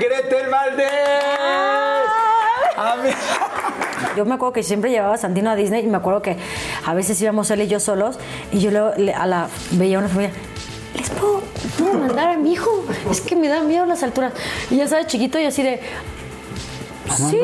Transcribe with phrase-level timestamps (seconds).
[0.00, 0.88] Gretel Valdés.
[4.16, 6.36] Yo me acuerdo que siempre llevaba a Santino a Disney y me acuerdo que
[6.86, 8.18] a veces íbamos él y yo solos
[8.52, 10.32] y yo luego le- a la, veía una familia.
[10.96, 11.42] ¿Les puedo,
[11.78, 12.84] puedo mandar a mi hijo?
[13.10, 14.32] Es que me da miedo las alturas.
[14.70, 15.80] Y ya sabes, chiquito y así de.
[17.16, 17.38] Sí,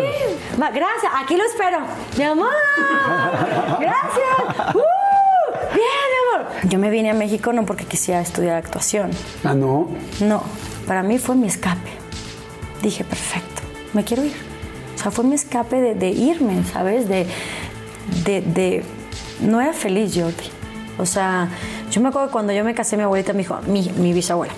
[0.58, 1.78] gracias, aquí lo espero.
[2.18, 2.50] Mi amor,
[3.80, 4.74] gracias.
[4.74, 4.80] ¡Uh!
[5.72, 6.46] bien, mi amor.
[6.64, 9.10] Yo me vine a México no porque quisiera estudiar actuación.
[9.44, 9.88] Ah, no.
[10.20, 10.42] No,
[10.88, 11.90] para mí fue mi escape.
[12.84, 13.62] Dije, perfecto,
[13.94, 14.34] me quiero ir.
[14.94, 17.08] O sea, fue mi escape de, irme, ¿sabes?
[17.08, 17.26] De,
[18.24, 18.84] de, de-
[19.40, 20.50] No era feliz, Jordi.
[20.98, 21.48] O sea,
[21.90, 24.52] yo me acuerdo que cuando yo me casé, mi abuelita me dijo, mi, mi bisabuela,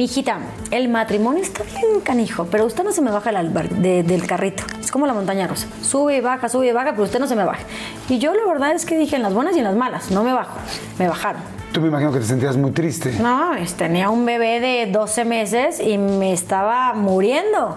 [0.00, 0.38] mi hijita,
[0.70, 4.62] el matrimonio está bien canijo, pero usted no se me baja del, de- del carrito.
[4.80, 5.66] Es como la montaña rusa.
[5.82, 7.60] Sube y baja, sube y baja, pero usted no se me baja.
[8.08, 10.24] Y yo la verdad es que dije en las buenas y en las malas, no
[10.24, 10.56] me bajo.
[10.98, 11.42] Me bajaron.
[11.72, 13.14] Tú me imagino que te sentías muy triste.
[13.20, 17.76] No, es- tenía un bebé de 12 meses y me estaba muriendo.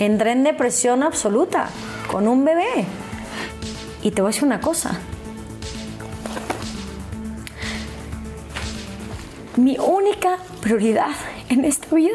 [0.00, 1.68] Entré en depresión absoluta
[2.10, 2.84] con un bebé.
[4.02, 4.98] Y te voy a decir una cosa.
[9.56, 11.06] Mi única prioridad
[11.48, 12.14] en esta vida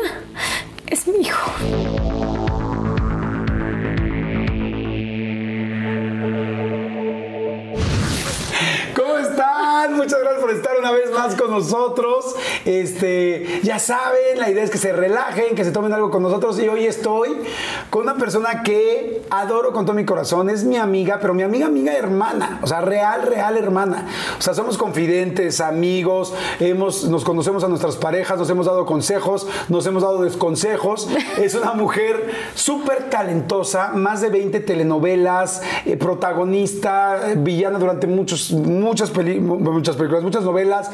[0.88, 2.48] es mi hijo.
[9.81, 9.95] Están?
[9.97, 12.35] Muchas gracias por estar una vez más con nosotros.
[12.66, 16.59] Este, ya saben, la idea es que se relajen, que se tomen algo con nosotros.
[16.59, 17.30] Y hoy estoy
[17.89, 20.50] con una persona que adoro con todo mi corazón.
[20.50, 22.59] Es mi amiga, pero mi amiga, amiga hermana.
[22.61, 24.07] O sea, real, real hermana.
[24.38, 29.47] O sea, somos confidentes, amigos, hemos, nos conocemos a nuestras parejas, nos hemos dado consejos,
[29.69, 31.07] nos hemos dado desconsejos.
[31.39, 38.52] Es una mujer súper talentosa, más de 20 telenovelas, eh, protagonista, eh, villana durante muchos,
[38.52, 40.89] muchas, mu- muchas películas, muchas novelas.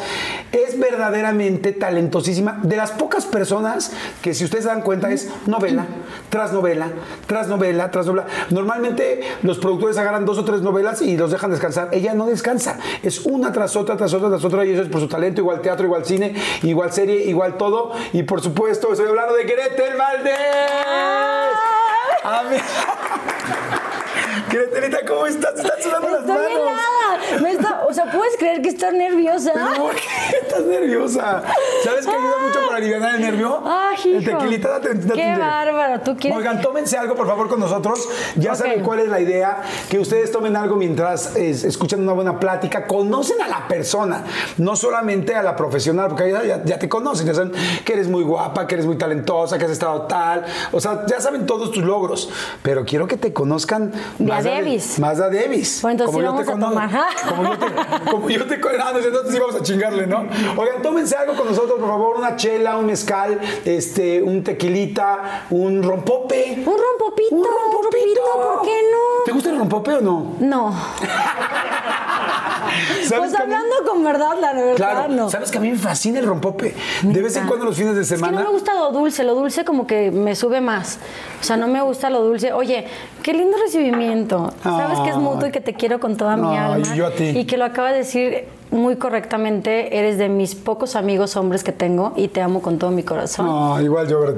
[0.51, 2.59] Es verdaderamente talentosísima.
[2.63, 5.85] De las pocas personas que, si ustedes se dan cuenta, es novela,
[6.29, 6.89] tras novela,
[7.27, 8.25] tras novela, tras novela.
[8.49, 11.89] Normalmente los productores agarran dos o tres novelas y los dejan descansar.
[11.91, 12.77] Ella no descansa.
[13.03, 14.65] Es una tras otra, tras otra, tras otra.
[14.65, 17.91] Y eso es por su talento, igual teatro, igual cine, igual serie, igual todo.
[18.13, 20.35] Y por supuesto, estoy hablando de Gretel Valdés.
[22.23, 22.61] Ami-
[24.51, 25.53] Gretelita, ¿cómo estás?
[25.55, 26.45] ¿Te están sudando las manos?
[26.51, 27.41] helada.
[27.41, 29.51] Me está- sea, ¿puedes creer que estoy nerviosa?
[29.53, 31.43] ¿Pero por qué estás nerviosa?
[31.83, 33.61] ¿Sabes que ayuda mucho para aliviar el nervio?
[33.65, 34.37] Ay, El hijo.
[34.37, 36.37] tequilita, date, date Qué bárbaro, ¿tú quieres?
[36.37, 38.07] Oigan, tómense algo, por favor, con nosotros.
[38.35, 39.61] Ya saben cuál es la idea.
[39.89, 42.85] Que ustedes tomen algo mientras escuchan una buena plática.
[42.87, 44.23] Conocen a la persona,
[44.57, 47.25] no solamente a la profesional, porque ya, ya- ya te conocen.
[47.27, 47.53] Ya saben
[47.83, 50.45] que eres muy guapa, que eres muy talentosa, que has estado tal.
[50.71, 52.29] O sea, ya saben todos tus logros.
[52.61, 54.99] Pero quiero que te conozcan De a más Davis.
[54.99, 55.79] Más a Davis.
[55.81, 56.73] Bueno, entonces sí yo vamos te a conozco.
[56.73, 57.05] tomar.
[57.29, 57.65] Como yo te,
[58.09, 58.59] como yo te.
[58.81, 60.27] Ah, no, entonces sí vamos a chingarle, ¿no?
[60.57, 62.17] Oigan, tómense algo con nosotros, por favor.
[62.17, 66.63] Una chela, un mezcal, este, un tequilita, un rompope.
[66.65, 69.23] Un rompopito, Un rompopito, ¿por qué no?
[69.25, 70.35] ¿Te gusta el rompope o no?
[70.39, 70.73] No.
[73.07, 75.29] ¿Sabes Pues mí- hablando con verdad, la verdad, Claro, no.
[75.29, 76.73] sabes que a mí me fascina el rompope.
[77.03, 78.39] De vez en cuando los fines de Es que semana.
[78.39, 80.99] no me gusta lo dulce, lo dulce como que me sube más.
[81.41, 82.53] O sea, no me gusta lo dulce.
[82.53, 82.85] Oye,
[83.23, 84.53] qué lindo recibimiento.
[84.63, 86.93] Sabes que es mutuo y que te quiero con toda mi alma.
[86.95, 87.25] yo a ti.
[87.29, 89.97] Y que lo acabas de decir muy correctamente.
[89.97, 93.45] Eres de mis pocos amigos hombres que tengo y te amo con todo mi corazón.
[93.45, 94.35] No, igual yo, Oye,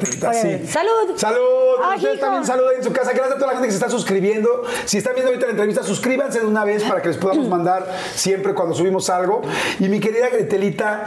[0.61, 0.67] sí.
[0.67, 0.91] ¡salud!
[1.15, 1.37] ¡Salud!
[1.83, 2.25] Ay, Ustedes hijo.
[2.25, 3.11] también saluden en su casa.
[3.13, 4.63] Gracias a toda la gente que se está suscribiendo.
[4.85, 7.87] Si están viendo ahorita la entrevista, suscríbanse de una vez para que les podamos mandar
[8.15, 9.41] siempre cuando subimos algo.
[9.79, 11.05] Y mi querida Gretelita,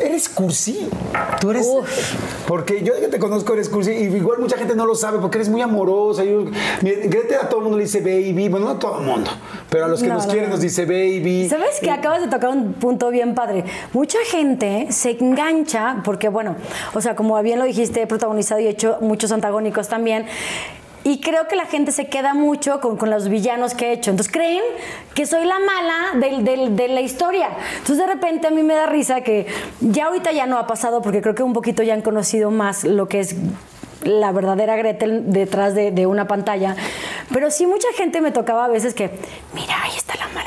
[0.00, 0.88] eres cursi.
[1.40, 1.66] Tú eres.
[1.66, 2.14] Uf.
[2.46, 5.38] Porque yo que te conozco eres cursi y igual mucha gente no lo sabe porque
[5.38, 6.24] eres muy amorosa.
[6.24, 6.44] Yo,
[7.40, 8.48] a todo el mundo le dice baby.
[8.48, 9.30] Bueno, no a todo el mundo,
[9.70, 10.56] pero a los que No, nos no, quieren no.
[10.56, 11.48] nos dice baby.
[11.48, 13.64] ¿Sabes que acabas de tocar un punto bien padre?
[13.92, 16.56] Mucha gente se engancha, porque bueno,
[16.94, 20.26] o sea, como bien lo dijiste, he protagonizado y he hecho muchos antagónicos también.
[21.06, 24.10] Y creo que la gente se queda mucho con, con los villanos que he hecho.
[24.10, 24.62] Entonces creen
[25.14, 27.50] que soy la mala de la historia.
[27.72, 29.46] Entonces de repente a mí me da risa que
[29.80, 32.84] ya ahorita ya no ha pasado porque creo que un poquito ya han conocido más
[32.84, 33.36] lo que es
[34.02, 36.74] la verdadera Gretel detrás de, de una pantalla.
[37.32, 39.10] Pero sí, mucha gente me tocaba a veces que,
[39.54, 40.43] mira, ahí está la mala.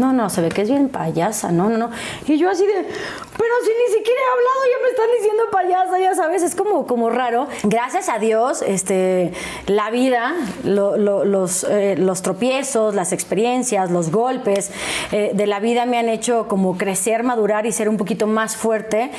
[0.00, 1.90] No, no, se ve que es bien payasa, no, no, no.
[2.26, 5.98] Y yo así de, pero si ni siquiera he hablado, ya me están diciendo payasa,
[5.98, 7.46] ya sabes, es como, como raro.
[7.64, 9.32] Gracias a Dios, este,
[9.66, 14.70] la vida, lo- lo- los, eh, los tropiezos, las experiencias, los golpes
[15.12, 18.56] eh, de la vida me han hecho como crecer, madurar y ser un poquito más
[18.56, 19.10] fuerte.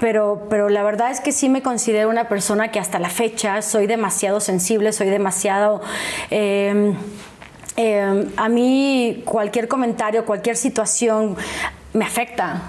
[0.00, 3.62] Pero, pero la verdad es que sí me considero una persona que hasta la fecha
[3.62, 5.80] soy demasiado sensible, soy demasiado...
[6.32, 6.94] eh,
[7.76, 11.36] eh, a mí cualquier comentario, cualquier situación
[11.92, 12.62] me afecta.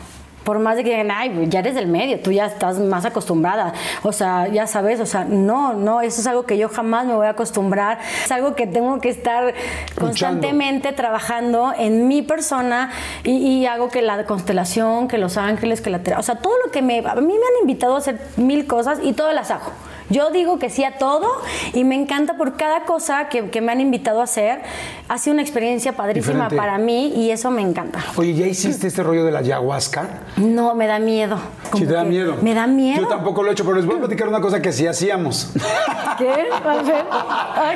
[0.48, 3.74] por más de que digan, ay, ya eres del medio, tú ya estás más acostumbrada.
[4.02, 7.14] O sea, ya sabes, o sea, no, no, eso es algo que yo jamás me
[7.14, 8.00] voy a acostumbrar.
[8.24, 9.54] Es algo que tengo que estar
[10.00, 12.92] constantemente trabajando en mi persona
[13.26, 16.00] y, y hago que la constelación, que los ángeles, que la...
[16.18, 17.00] O sea, todo lo que me...
[17.00, 19.74] A mí me han invitado a hacer mil cosas y todas las hago.
[20.10, 21.28] Yo digo que sí a todo
[21.74, 24.62] y me encanta por cada cosa que, que me han invitado a hacer.
[25.10, 26.56] Ha sido una experiencia padrísima Diferente.
[26.56, 28.00] para mí y eso me encanta.
[28.16, 30.08] Oye, ¿ya hiciste este rollo de la ayahuasca?
[30.38, 31.38] No, me da miedo.
[31.74, 32.38] Sí, te da miedo.
[32.42, 33.02] Me da miedo.
[33.02, 35.52] Yo tampoco lo he hecho, pero les voy a platicar una cosa que sí hacíamos.
[36.18, 36.48] ¿Qué?
[36.52, 37.06] A ver.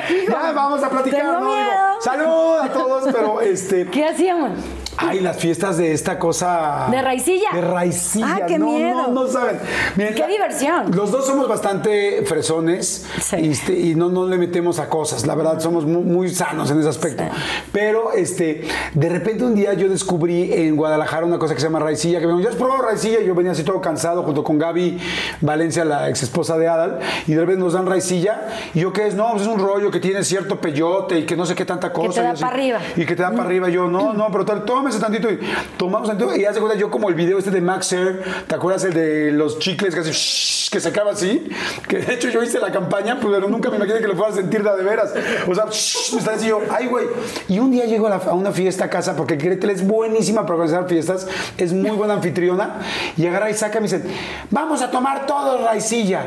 [0.02, 1.54] Aquí, ya, vamos a platicar, Tengo ¿no?
[1.54, 1.70] Digo,
[2.00, 3.86] salud a todos, pero este.
[3.86, 4.52] ¿Qué hacíamos?
[4.96, 6.86] Ay, las fiestas de esta cosa.
[6.90, 7.48] ¿De raicilla?
[7.52, 8.26] De raicilla.
[8.42, 9.08] Ah, qué no, miedo.
[9.08, 9.58] No, no saben.
[9.96, 10.90] Miren, Qué diversión.
[10.94, 13.36] Los dos somos bastante fresones Sí.
[13.36, 15.26] y, este, y no, no le metemos a cosas.
[15.26, 17.24] La verdad, somos muy, muy sanos en ese aspecto.
[17.72, 18.62] Pero este,
[18.94, 22.20] de repente un día yo descubrí en Guadalajara una cosa que se llama raicilla.
[22.20, 23.20] Que me dijo, ¿ya has probado raicilla?
[23.20, 24.98] Yo venía así todo cansado junto con Gaby
[25.40, 26.98] Valencia, la ex esposa de Adal.
[27.26, 28.46] Y de repente nos dan raicilla.
[28.74, 29.14] Y yo, ¿qué es?
[29.14, 31.92] No, pues es un rollo que tiene cierto peyote y que no sé qué tanta
[31.92, 32.12] cosa.
[32.12, 32.78] te Y da yo así- pa' arriba.
[32.96, 33.68] y que te da para arriba.
[33.68, 35.30] Yo, no, no, pero tal, tómese tantito.
[35.30, 35.38] Y
[35.76, 36.34] tomamos tantito.
[36.34, 38.22] Y hace cuenta yo como el video este de Max Air.
[38.48, 41.48] ¿Te acuerdas el de los chicles que hace shhh, que se acaba así?
[41.88, 44.32] Que de hecho yo hice la campaña, pues, pero nunca me imaginé que lo fuera
[44.32, 45.14] a sentir de, veras.
[45.46, 47.06] O sea, shhh, me está así yo, ay, güey.
[47.48, 50.42] Y un día llego a, la- a una fiesta a casa, porque Gretel es buenísima
[50.42, 52.80] para organizar fiestas, es muy buena anfitriona.
[53.16, 54.02] Y agarra y saca y me dice,
[54.50, 56.24] vamos a tomar todo raicilla.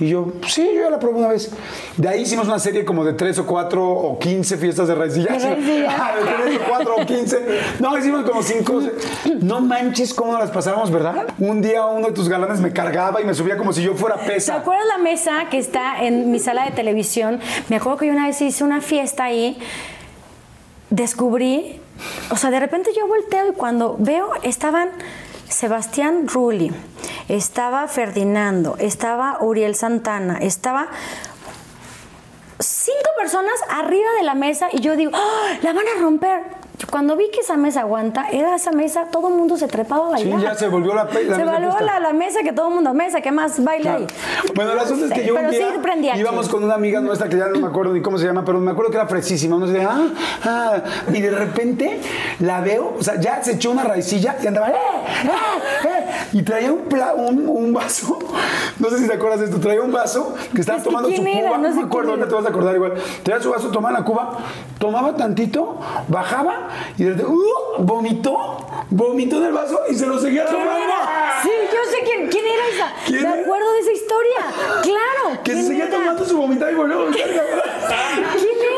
[0.00, 1.52] Y yo, sí, yo ya la probé una vez.
[1.96, 5.32] De ahí hicimos una serie como de tres o cuatro o quince fiestas de raicilla.
[5.32, 5.96] De raicilla.
[5.96, 7.38] Ah, de tres o cuatro o quince.
[7.78, 8.80] No, hicimos como cinco.
[9.40, 11.28] No manches cómo las pasábamos, ¿verdad?
[11.38, 14.18] Un día uno de tus galanes me cargaba y me subía como si yo fuera
[14.18, 14.56] ¿Se pesa.
[14.56, 17.38] acuerdan la mesa que está en mi sala de televisión?
[17.68, 19.58] Me acuerdo que yo una vez hice una fiesta ahí,
[20.90, 21.80] descubrí,
[22.30, 24.90] o sea, de repente yo volteo y cuando veo estaban
[25.54, 26.72] Sebastián Rulli,
[27.28, 30.88] estaba Ferdinando, estaba Uriel Santana, estaba
[32.58, 35.56] cinco personas arriba de la mesa y yo digo, ¡Ah!
[35.62, 36.63] la van a romper.
[36.90, 40.18] Cuando vi que esa mesa aguanta, era esa mesa, todo el mundo se trepaba a
[40.18, 40.40] Sí, bailar.
[40.40, 42.94] ya se volvió la, la se mesa volvió la, la mesa que todo el mundo,
[42.94, 44.06] mesa, que más baila ahí.
[44.54, 45.50] Bueno, el asunto es que yo Pero un
[46.00, 48.26] día sí íbamos con una amiga nuestra que ya no me acuerdo ni cómo se
[48.26, 49.56] llama, pero me acuerdo que era fresísima.
[49.56, 50.06] Uno decía, ah,
[50.44, 50.76] ah,
[51.12, 52.00] y de repente
[52.40, 54.74] la veo, o sea, ya se echó una raicilla y andaba, ¡eh,
[55.24, 55.28] eh,
[55.88, 56.04] eh!
[56.32, 58.18] y traía un, pla- un, un vaso,
[58.78, 61.08] no sé si te acuerdas de esto, traía un vaso que estaba Es que tomando
[61.10, 62.94] su cuba, No no, sé me acuerdo, ahorita te vas a acordar igual.
[63.22, 64.38] Traía su vaso, tomaba la cuba,
[64.78, 65.78] tomaba tantito,
[66.08, 66.68] bajaba
[66.98, 67.82] y de repente, ¡uh!
[67.82, 70.84] vomitó, vomitó del vaso y se lo seguía ¿Quién tomando.
[70.84, 71.32] era?
[71.42, 72.92] Sí, yo sé quién, quién era esa.
[73.06, 73.40] ¿Quién Me era?
[73.42, 74.38] acuerdo de esa historia.
[74.82, 75.42] Claro.
[75.42, 75.96] Que se ¿quién seguía era?
[75.96, 77.22] tomando su vomitada y volvió a vomitar.
[77.24, 77.62] ¿Quién era?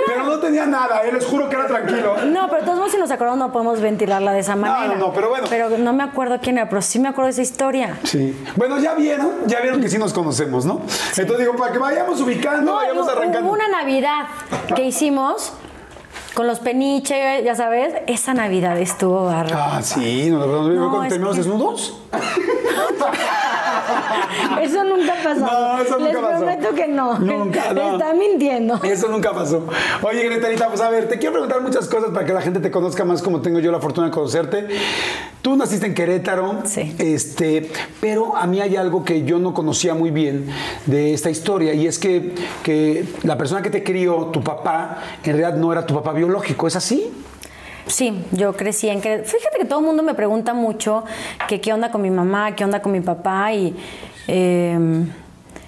[0.06, 2.16] Pero no tenía nada, eh, les juro que era tranquilo.
[2.26, 4.94] No, pero todos modos, si nos acordamos, no podemos ventilarla de esa manera.
[4.94, 5.46] no, no, pero bueno.
[5.50, 7.98] Pero no me acuerdo quién era, pero sí me acuerdo de esa historia.
[8.04, 8.36] Sí.
[8.56, 10.80] Bueno, ya vieron, ya vieron que sí nos conocemos, ¿no?
[11.16, 13.46] Entonces digo, para que vayamos ubicando, No, vayamos arrancando.
[13.48, 14.26] hubo una Navidad
[14.74, 15.52] que hicimos
[16.36, 17.94] con los peniches, ya sabes.
[18.06, 19.76] Esa Navidad estuvo barra.
[19.78, 21.98] Ah, sí, nos vimos No, cuando que- desnudos.
[24.60, 25.40] Eso nunca pasó.
[25.40, 26.36] No, eso nunca Les pasó.
[26.44, 27.18] prometo que no.
[27.18, 27.92] Nunca, no.
[27.92, 28.80] Está mintiendo.
[28.82, 29.66] Eso nunca pasó.
[30.02, 32.70] Oye, Gretanita, pues a ver, te quiero preguntar muchas cosas para que la gente te
[32.70, 34.66] conozca más como tengo yo la fortuna de conocerte.
[35.42, 36.96] Tú naciste en Querétaro, Sí.
[36.98, 40.46] este, pero a mí hay algo que yo no conocía muy bien
[40.86, 42.34] de esta historia y es que,
[42.64, 46.25] que la persona que te crió, tu papá, en realidad no era tu papá biológico,
[46.66, 47.12] ¿es así?
[47.86, 49.28] Sí, yo crecí en Querétaro.
[49.28, 51.04] Fíjate que todo el mundo me pregunta mucho
[51.46, 53.76] que qué onda con mi mamá, qué onda con mi papá y
[54.26, 55.06] eh,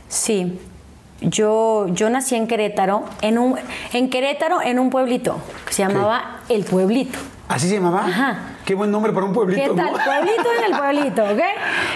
[0.08, 0.58] sí,
[1.20, 3.56] yo, yo nací en Querétaro, en un,
[3.92, 5.36] en Querétaro, en un pueblito
[5.66, 7.18] que se llamaba El Pueblito.
[7.48, 8.04] ¿Así se llamaba?
[8.04, 8.38] Ajá.
[8.64, 9.62] Qué buen nombre para un pueblito.
[9.62, 9.92] ¿Qué tal?
[9.92, 9.98] ¿no?
[9.98, 11.40] Pueblito en el pueblito, ¿ok?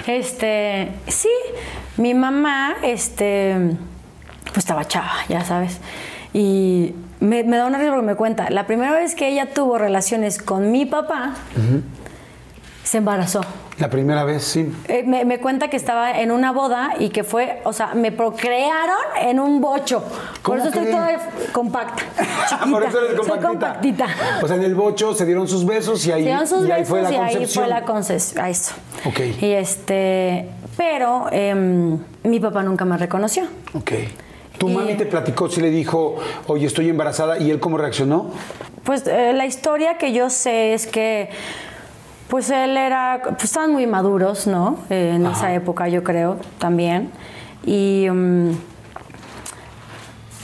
[0.06, 1.28] Este, sí,
[1.98, 3.76] mi mamá, este,
[4.44, 5.78] pues estaba chava, ya sabes.
[6.32, 9.78] Y me, me da una risa porque me cuenta, la primera vez que ella tuvo
[9.78, 11.34] relaciones con mi papá,
[12.82, 13.40] se embarazó.
[13.78, 14.70] La primera vez, sí.
[14.88, 18.12] Eh, me, me cuenta que estaba en una boda y que fue, o sea, me
[18.12, 20.02] procrearon en un bocho.
[20.42, 21.08] Por ¿Cómo eso estoy toda
[21.52, 22.02] compacta.
[22.70, 23.48] Por eso eres Soy compactita.
[23.48, 24.06] compactita.
[24.42, 26.88] O sea, en el bocho se dieron sus besos y ahí, sus y ahí besos
[26.88, 27.64] fue la y ahí concepción.
[27.64, 28.46] fue la concepción.
[28.46, 28.74] Eso.
[29.06, 29.20] Ok.
[29.40, 33.44] Y este, pero em, mi papá nunca me reconoció.
[33.74, 33.92] Ok.
[34.62, 36.14] ¿Tu Y- mami te platicó si le dijo,
[36.46, 37.36] oye, estoy embarazada?
[37.36, 38.30] ¿Y él cómo reaccionó?
[38.84, 41.30] Pues eh, la historia que yo sé es que,
[42.28, 44.78] pues él era, pues estaban muy maduros, ¿no?
[44.88, 47.10] Eh, en esa época yo creo también.
[47.66, 48.50] Y, mm,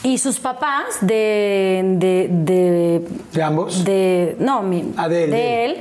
[0.03, 3.85] y sus papás de, de, de ¿De ambos?
[3.85, 5.77] de no mi- Ah, de él, de él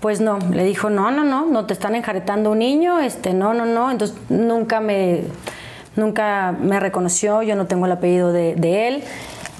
[0.00, 3.52] pues no, le dijo, no, no, no, no te están enjaretando un niño, este, no,
[3.52, 3.90] no, no.
[3.90, 5.22] Entonces nunca me,
[5.96, 9.04] nunca me reconoció, yo no tengo el apellido de, de él.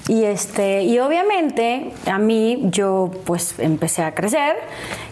[0.07, 4.55] Y, este, y obviamente a mí yo pues empecé a crecer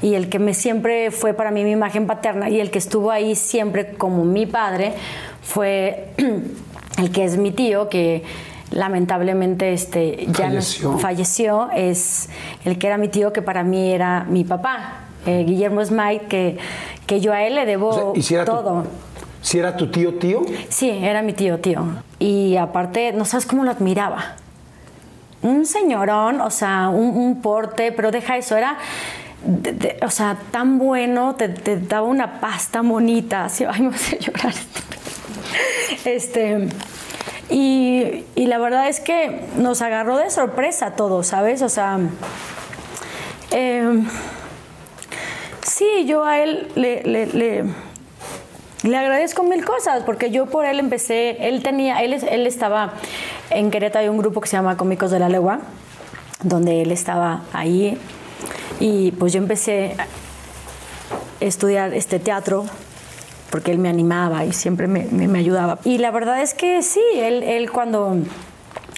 [0.03, 3.09] y el que me siempre fue para mí mi imagen paterna y el que estuvo
[3.09, 4.93] ahí siempre como mi padre
[5.41, 6.09] fue
[6.99, 8.21] el que es mi tío que
[8.69, 10.97] lamentablemente este, ya Falleció.
[10.99, 12.29] falleció, es
[12.65, 16.57] el que era mi tío que para mí era mi papá, eh, Guillermo Smite, que,
[17.07, 18.83] que yo a él le debo O sea, ¿y si era tu- todo.
[19.43, 21.85] Si era tu tío, tío, Sí, era mi tío, tío.
[22.17, 24.35] Y aparte, no sabes cómo lo admiraba.
[25.41, 28.77] Un señorón, o sea, un, porte, pero deja eso, era,
[29.45, 34.17] de- o sea, tan bueno, te, daba una pasta bonita, así, ay, me voy a
[34.17, 34.53] llorar.
[36.05, 36.67] Este,
[37.49, 41.61] y, y la verdad es que nos agarró de sorpresa todo, ¿sabes?
[41.61, 41.99] O sea,
[43.51, 44.05] em,
[45.65, 47.65] sí, yo a él le- le,
[48.83, 52.93] le agradezco mil cosas, porque yo por él empecé, él tenía, él, él estaba
[53.49, 55.59] en Querétaro, hay un grupo que se llama Cómicos de la Legua,
[56.43, 57.97] donde él estaba ahí,
[58.79, 60.05] y pues yo empecé a
[61.39, 62.65] estudiar este teatro,
[63.49, 65.77] porque él me animaba y siempre me, me- me ayudaba.
[65.85, 68.17] Y la verdad es que sí, él, él cuando,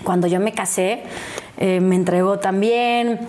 [0.03, 1.03] cuando yo me casé,
[1.57, 3.19] eh, me entregó también,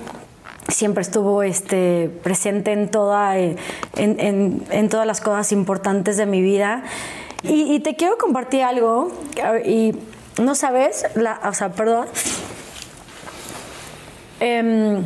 [0.69, 3.57] siempre estuvo este, presente en, toda, eh,
[3.97, 6.83] en, en- en todas las cosas importantes de mi vida.
[7.43, 9.13] Y, y te quiero compartir algo,
[9.65, 9.95] y
[10.43, 12.07] no sabes, la, o sea, perdón.
[14.41, 15.05] Em,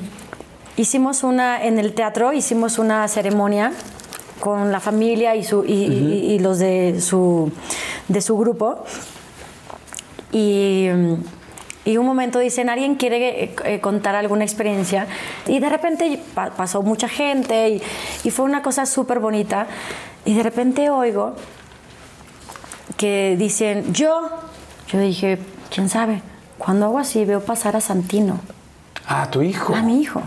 [0.76, 3.73] hicimos una, en el teatro, hicimos una ceremonia
[4.40, 7.52] con la familia y, su, y, y- y los de su,
[8.09, 8.85] de su grupo.
[10.33, 10.88] Y,
[11.84, 15.06] y un momento dicen, ¿alguien quiere eh, contar alguna experiencia?
[15.46, 17.82] Y de repente pa- pasó mucha gente y,
[18.25, 19.66] y fue una cosa súper bonita.
[20.25, 21.34] Y de repente oigo
[22.96, 24.28] que dicen, yo.
[24.88, 25.38] Yo dije,
[25.72, 26.20] ¿quién sabe?
[26.58, 28.40] Cuando hago así veo pasar a Santino,
[29.06, 29.75] ah, tu hijo.
[29.75, 30.20] a mi hijo.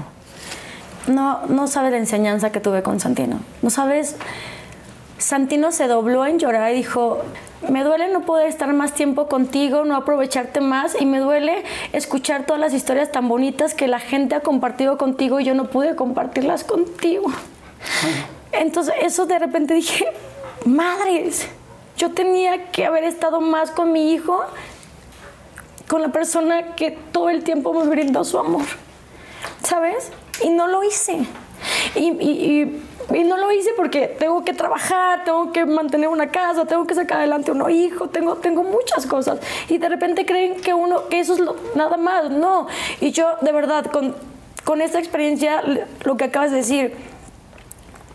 [1.08, 3.40] No, no sabes la enseñanza que tuve con Santino.
[3.62, 4.16] No sabes.
[5.24, 7.20] Santino se dobló en llorar y dijo:
[7.70, 11.64] Me duele no poder estar más tiempo contigo, no aprovecharte más, y me duele
[11.94, 15.70] escuchar todas las historias tan bonitas que la gente ha compartido contigo y yo no
[15.70, 17.32] pude compartirlas contigo.
[18.52, 20.06] Entonces, eso de repente dije:
[20.66, 21.48] Madres,
[21.96, 24.44] yo tenía que haber estado más con mi hijo,
[25.88, 28.66] con la persona que todo el tiempo me brindó su amor.
[29.64, 30.12] ¿sabes?
[30.44, 31.20] Y no lo hice.
[31.96, 36.30] Y, y- y- y no lo hice porque tengo que trabajar, tengo que mantener una
[36.30, 39.40] casa, tengo que sacar adelante un hijo, tengo, tengo muchas cosas.
[39.70, 42.30] Y de repente creen que uno, que eso es lo- nada más.
[42.30, 42.68] No.
[43.02, 44.16] Y yo, de verdad, con,
[44.64, 45.62] con esta experiencia,
[46.04, 46.94] lo que acabas de decir,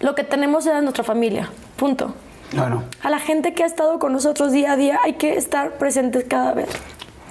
[0.01, 1.51] lo que tenemos es nuestra familia.
[1.77, 2.15] Punto.
[2.51, 2.83] Claro.
[3.03, 6.25] A la gente que ha estado con nosotros día a día hay que estar presentes
[6.25, 6.69] cada vez.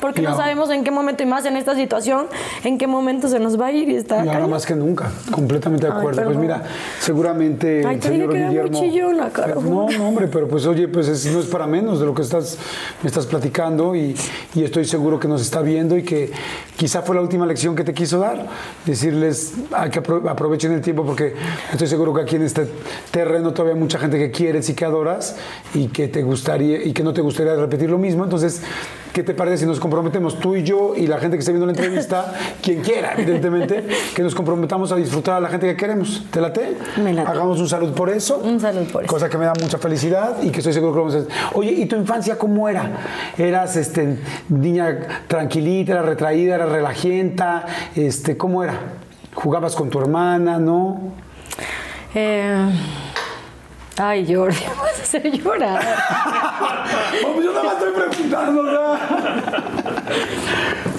[0.01, 2.27] Porque no sabemos en qué momento, y más en esta situación,
[2.63, 5.09] en qué momento se nos va a ir y está Y ahora más que nunca,
[5.31, 6.23] completamente de Ay, acuerdo.
[6.25, 6.63] pues mira,
[6.99, 8.79] seguramente Ay, el señor que era muy Guillermo.
[8.79, 9.61] chillona, carajo.
[9.61, 12.21] no, no, hombre, pero pues oye, pues es- no es para menos de lo que
[12.21, 12.57] estás,
[13.01, 14.15] me estás platicando y,
[14.55, 16.31] y estoy seguro que nos está viendo y que
[16.77, 18.45] quizá fue la última lección que te quiso dar.
[18.85, 21.33] Decirles a que apro- aprovechen el tiempo porque
[21.71, 22.67] estoy seguro que aquí en este
[23.11, 25.35] terreno todavía hay mucha gente que quieres y que adoras
[25.73, 28.23] y que te gustaría y que no te gustaría repetir lo mismo.
[28.23, 28.61] Entonces,
[29.11, 31.65] ¿qué te parece si nos comprometemos tú y yo y la gente que esté viendo
[31.65, 33.83] la entrevista, quien quiera, evidentemente,
[34.15, 36.25] que nos comprometamos a disfrutar a la gente que queremos?
[36.31, 36.77] ¿Te late?
[37.03, 37.27] Me late.
[37.29, 38.37] Hagamos un salud por eso.
[38.37, 39.11] Un salud por eso.
[39.11, 41.31] Cosa que me da mucha felicidad y que estoy seguro que lo vamos a hacer.
[41.55, 43.33] Oye, ¿y tu infancia cómo era?
[43.37, 44.17] ¿Eras este,
[44.49, 47.65] niña tranquilita, era retraída, era relajienta?
[47.95, 48.79] Este, ¿Cómo era?
[49.33, 51.13] ¿Jugabas con tu hermana, no?
[52.15, 52.69] Eh,
[53.97, 55.81] ay, Jordi, vas a hacer llorar.
[57.21, 58.99] Pues yo nada más estoy preguntando, ¿verdad?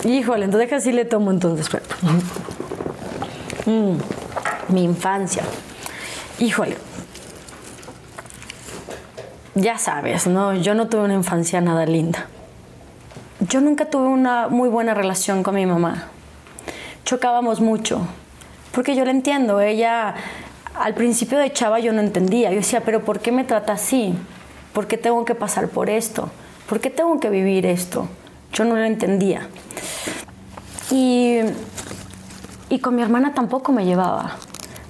[0.04, 1.68] Híjole, entonces casi le tomo entonces.
[3.66, 3.96] Mm,
[4.72, 5.42] mi infancia.
[6.38, 6.76] Híjole.
[9.54, 10.54] Ya sabes, ¿no?
[10.54, 12.26] Yo no tuve una infancia nada linda.
[13.40, 16.08] Yo nunca tuve una muy buena relación con mi mamá.
[17.04, 18.00] Chocábamos mucho.
[18.72, 19.60] Porque yo la entiendo.
[19.60, 20.14] Ella,
[20.78, 22.50] al principio de chava, yo no entendía.
[22.50, 24.14] Yo decía, ¿pero por qué me trata así?
[24.72, 26.30] ¿Por qué tengo que pasar por esto?
[26.68, 28.08] ¿Por qué tengo que vivir esto?
[28.52, 29.48] Yo no lo entendía.
[30.90, 31.38] Y,
[32.68, 34.36] y con mi hermana tampoco me llevaba.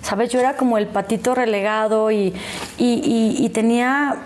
[0.02, 0.31] ¿Sabes?
[0.31, 2.35] Yo era como el patito relegado y,
[2.78, 4.17] y, tenía,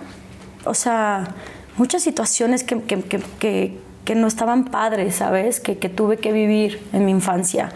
[0.64, 1.34] o sea,
[1.76, 5.60] muchas situaciones que- que no estaban padres, ¿sabes?
[5.60, 7.70] Que, que tuve que vivir en mi infancia.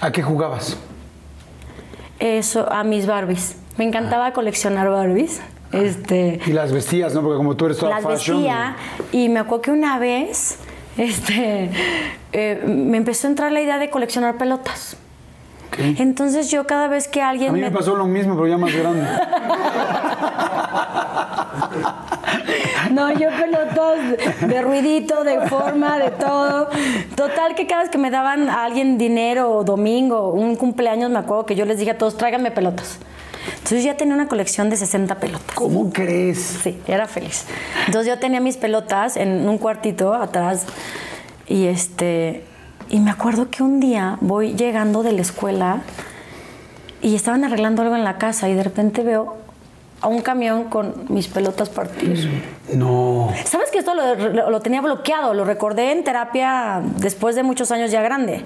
[0.00, 0.76] ¿A qué jugabas?
[2.18, 3.56] Eso, a mis Barbies.
[3.76, 5.40] Me encantaba coleccionar Barbies.
[5.72, 7.22] Este, Y las vestías, ¿no?
[7.22, 8.38] Porque como tú eres toda las fashion.
[8.38, 8.76] vestía
[9.12, 10.58] y me acuerdo que una vez
[10.96, 11.70] este,
[12.32, 14.96] eh, me empezó a entrar la idea de coleccionar pelotas.
[15.78, 18.74] Entonces yo cada vez que A alguien mí me pasó lo mismo, pero ya más
[18.74, 19.06] grande.
[22.90, 23.98] No, yo pelotas
[24.48, 26.68] de ruidito, de forma, de todo.
[27.14, 31.18] Total que cada vez que me daban a alguien dinero o domingo, un cumpleaños, me
[31.18, 32.98] acuerdo que yo les dije a todos, tráiganme pelotas.
[33.46, 35.54] Entonces yo ya tenía una colección de 60 pelotas.
[35.54, 36.38] ¿Cómo crees?
[36.62, 37.46] Sí, era feliz.
[37.86, 40.66] Entonces yo tenía mis pelotas en un cuartito atrás
[41.46, 42.44] y este
[42.88, 45.82] y me acuerdo que un día voy llegando de la escuela
[47.02, 49.36] y estaban arreglando algo en la casa y de repente veo
[50.00, 52.20] a un camión con mis pelotas partidas.
[52.74, 53.30] No.
[53.44, 55.34] ¿Sabes que esto lo, lo- lo tenía bloqueado?
[55.34, 58.42] Lo recordé en terapia después de muchos años ya grande.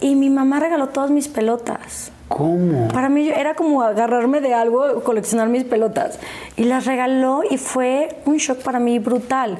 [0.00, 2.10] Y mi mamá regaló todas mis pelotas.
[2.28, 2.88] ¿Cómo?
[2.88, 6.18] Para mí era como agarrarme de algo, coleccionar mis pelotas.
[6.56, 9.58] Y las regaló y fue un shock para mí brutal.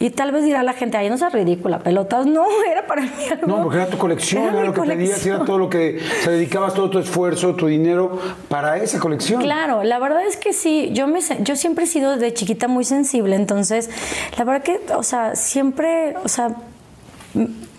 [0.00, 2.26] Y tal vez dirá la gente, ay, no seas ridícula, pelotas.
[2.26, 3.46] No, era para mí algo.
[3.46, 5.36] No, porque era tu colección, era, lo que colección.
[5.36, 9.42] era todo lo que se dedicabas todo tu esfuerzo, tu dinero para esa colección.
[9.42, 12.84] Claro, la verdad es que sí, yo, me, yo siempre he sido de chiquita muy
[12.84, 13.90] sensible, entonces,
[14.36, 16.54] la verdad que, o sea, siempre, o sea,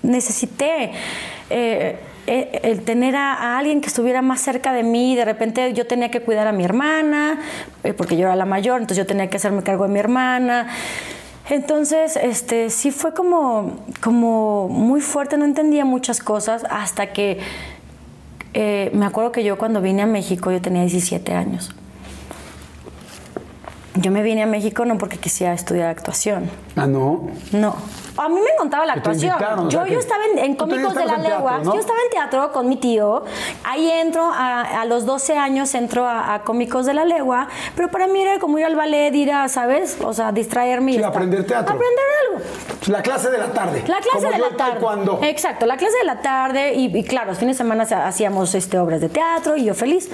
[0.03, 0.91] necesité
[1.49, 1.97] eh,
[2.27, 5.88] eh, el tener a, a alguien que estuviera más cerca de mí, de repente yo
[5.88, 7.39] tenía que cuidar a mi hermana,
[7.83, 10.67] eh, porque yo era la mayor, entonces yo tenía que hacerme cargo de mi hermana.
[11.50, 17.39] Entonces, este, sí fue como, como muy fuerte, no entendía muchas cosas hasta que
[18.53, 21.72] eh, me acuerdo que yo cuando vine a México yo tenía 17 años.
[23.96, 27.27] Yo me vine a México no porque quisiera estudiar actuación, Ah, no.
[27.51, 27.75] no.
[28.19, 29.33] A mí me encantaba la actuación.
[29.33, 31.51] o yo, sea, yo estaba en, Cómicos de la Legua.
[31.51, 31.73] teatro, ¿no?
[31.73, 33.23] Yo estaba en teatro con mi tío.
[33.63, 37.47] Ahí entro, a, a los 12 años entro a, a Cómicos de la Legua.
[37.75, 39.97] Pero para mí era como ir al ballet, ir a, ¿sabes?
[40.03, 40.91] O sea, distraerme.
[40.91, 41.75] y Sí, aprender teatro.
[41.75, 42.45] Aprender algo.
[42.88, 43.83] La clase de la tarde.
[43.88, 44.71] La clase Como de la tarde.
[44.73, 45.19] taekwondo.
[45.23, 48.53] Exacto, la clase de la tarde y, y claro, los fines de semana ha- hacíamos
[48.55, 50.09] este, obras de teatro y yo feliz.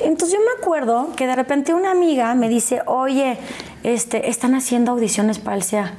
[0.00, 3.38] Entonces yo me acuerdo que de repente una amiga me dice, oye,
[3.82, 5.92] este, están haciendo audiciones para el SEA.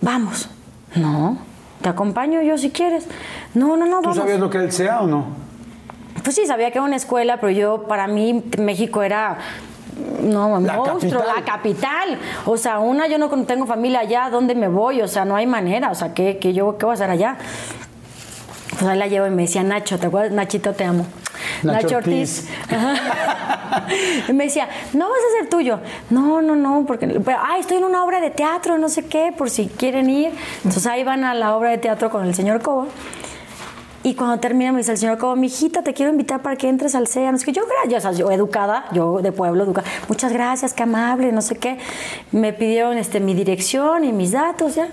[0.00, 0.48] Vamos.
[0.94, 1.38] No,
[1.82, 3.06] te acompaño yo si quieres.
[3.54, 4.16] No, no, no, ¿Tú vamos.
[4.16, 5.26] sabías lo que era el SEA o no?
[6.22, 9.38] Pues sí, sabía que era una escuela, pero yo, para mí, México era.
[10.22, 11.36] No, La monstruo, capital.
[11.36, 12.18] la capital.
[12.46, 15.00] O sea, una, yo no tengo familia allá, ¿dónde me voy?
[15.02, 15.90] O sea, no hay manera.
[15.90, 17.36] O sea, ¿qué, qué yo, ¿qué voy a hacer allá?
[18.72, 20.32] Pues ahí la llevo y me decía, Nacho, ¿te acuerdas?
[20.32, 21.06] Nachito, te amo.
[21.62, 22.48] Nacho Ortiz.
[22.70, 23.86] Ajá.
[24.28, 25.80] y me decía, no vas a ser tuyo.
[26.10, 27.06] No, no, no, porque.
[27.06, 30.32] Pero, ay, estoy en una obra de teatro, no sé qué, por si quieren ir.
[30.58, 32.86] Entonces ahí van a la obra de teatro con el señor Cobo.
[34.02, 36.68] Y cuando termina me dice el señor como, mi hijita, te quiero invitar para que
[36.70, 37.32] entres al CEA.
[37.32, 37.52] No sé qué.
[37.52, 39.86] Yo, gra- ya sabes, yo educada, yo de pueblo educada.
[40.08, 41.76] Muchas gracias, qué amable, no sé qué.
[42.32, 44.88] Me pidieron este, mi dirección y mis datos, ya.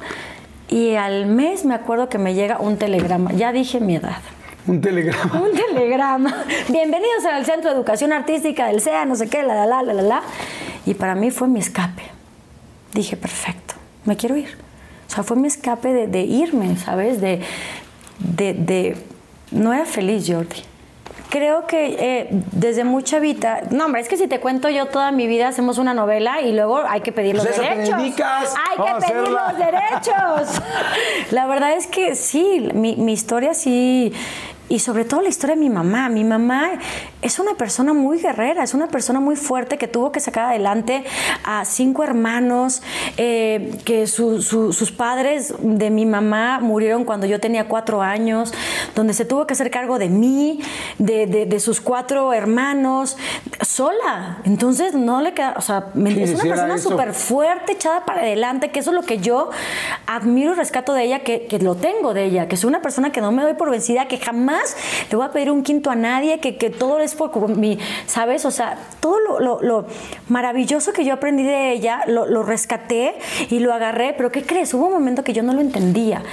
[0.67, 3.31] Y al mes me acuerdo que me llega un telegrama.
[3.31, 4.17] Ya dije mi edad.
[4.67, 5.41] Un telegrama.
[5.41, 6.43] Un telegrama.
[6.67, 10.01] Bienvenidos al Centro de Educación Artística del CEA, no sé qué, la, la, la, la,
[10.01, 10.21] la.
[10.85, 12.03] Y para mí fue mi escape.
[12.93, 13.75] Dije, perfecto,
[14.05, 14.57] me quiero ir.
[15.07, 17.21] O sea, fue mi escape de, de irme, ¿sabes?
[17.21, 17.41] De,
[18.19, 18.97] de, de-
[19.51, 20.61] No era feliz, Jordi.
[21.29, 23.61] Creo que eh, desde mucha vida...
[23.69, 26.53] No, hombre, es que si te cuento yo toda mi vida, hacemos una novela y
[26.53, 27.93] luego hay que pedir los Pues derechos.
[27.95, 30.61] Hay Vamos que pedir los derechos.
[31.31, 34.13] La verdad es que sí, mi, mi historia sí.
[34.69, 36.09] Y sobre todo la historia de mi mamá.
[36.09, 36.71] Mi mamá
[37.21, 41.03] es una persona muy guerrera, es una persona muy fuerte que tuvo que sacar adelante
[41.45, 42.81] a cinco hermanos,
[43.15, 48.53] eh, que su- su- sus padres de mi mamá murieron cuando yo tenía cuatro años,
[48.93, 50.59] donde se tuvo que hacer cargo de mí,
[50.97, 53.15] de, de- de sus cuatro hermanos,
[53.61, 54.39] sola.
[54.43, 58.69] Entonces no le queda, o sea, Sí, es una persona súper fuerte, echada para adelante,
[58.71, 59.49] que eso es lo que yo
[60.07, 63.11] admiro y rescato de ella, que, que lo tengo de ella, que es una persona
[63.11, 64.56] que no me doy por vencida, que jamás
[65.09, 68.45] le voy a pedir un quinto a nadie, que, que todo es por mi, ¿sabes?
[68.45, 69.85] O sea, todo lo, lo- lo
[70.29, 73.15] maravilloso que yo aprendí de ella, lo, lo rescaté
[73.49, 74.73] y lo agarré, pero ¿qué crees?
[74.73, 76.23] Hubo un momento que yo no lo entendía.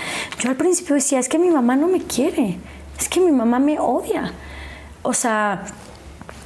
[0.40, 2.58] Yo al principio decía, es que mi mamá no me quiere,
[2.98, 4.32] es que mi mamá me odia.
[5.02, 5.64] O sea,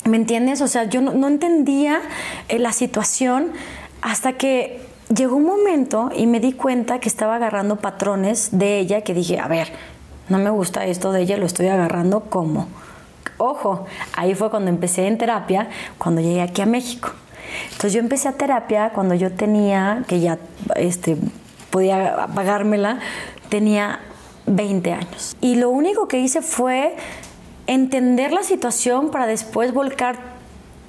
[0.05, 0.63] ¿Me entiendes?
[0.63, 2.01] O sea, yo no, no entendía
[2.49, 3.53] eh, la situación
[4.01, 4.81] hasta que
[5.15, 9.39] llegó un momento y me di cuenta que estaba agarrando patrones de ella que dije,
[9.39, 9.71] a ver,
[10.29, 12.69] no me gusta esto de ella, lo estoy agarrando como.
[13.39, 17.11] Ojo, ahí fue cuando empecé en terapia, cuando llegué aquí a México.
[17.65, 20.39] Entonces yo empecé a terapia cuando yo tenía, que ya
[20.77, 21.17] este,
[21.71, 22.99] podía pagármela,
[23.49, 24.01] tenía
[24.47, 25.37] 20 años.
[25.41, 26.97] Y lo único que hice fue
[27.67, 30.19] entender la situación para después volcar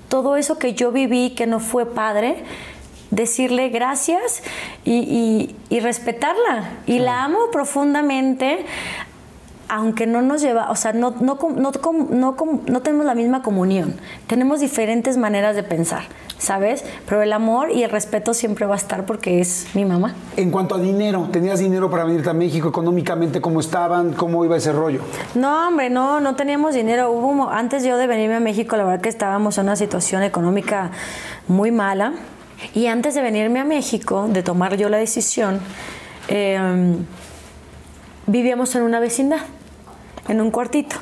[0.08, 2.43] todo eso que yo viví, que no fue padre,
[3.12, 4.41] decirle gracias
[4.86, 6.71] y, y respetarla.
[6.88, 8.65] Y la amo profundamente,
[9.69, 11.71] aunque no nos lleva, o sea, no, no, no,
[12.10, 12.36] no,
[12.67, 13.95] no tenemos la misma comunión,
[14.27, 16.03] tenemos diferentes maneras de pensar.
[16.39, 16.86] ¿sabes?
[17.05, 20.15] Pero el amor y el respeto siempre va a estar porque es mi mamá.
[20.38, 23.41] En cuanto a dinero, ¿tenías dinero para venirte a México económicamente?
[23.41, 24.13] ¿Cómo estaban?
[24.13, 25.01] ¿Cómo iba ese rollo?
[25.36, 27.12] No, hombre, no, no teníamos dinero.
[27.12, 30.91] Hubo, antes yo de venirme a México, la verdad que estábamos en una situación económica
[31.47, 32.13] muy mala.
[32.73, 35.60] Y antes de venirme a México, de tomar yo la decisión,
[36.29, 37.05] em,
[38.27, 39.39] vivíamos en una vecindad,
[40.30, 40.96] en un cuartito.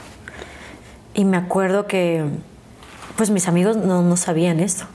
[1.13, 2.25] Y me acuerdo que
[3.17, 4.85] pues mis amigos no, no, sabían esto.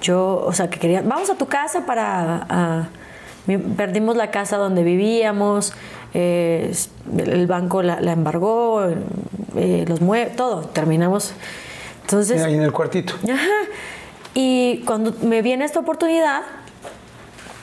[0.00, 2.88] Yo, o sea, que querían, vamos a tu casa para...
[3.76, 5.74] perdimos la casa donde vivíamos,
[6.14, 6.72] eh,
[7.18, 8.84] el banco la, embargó,
[9.56, 11.32] eh, los muebles, todo, terminamos.
[12.02, 12.40] Entonces...
[12.42, 13.14] Ahí en el cuartito.
[13.24, 13.70] Ajá.
[14.34, 16.42] Y cuando me viene esta oportunidad...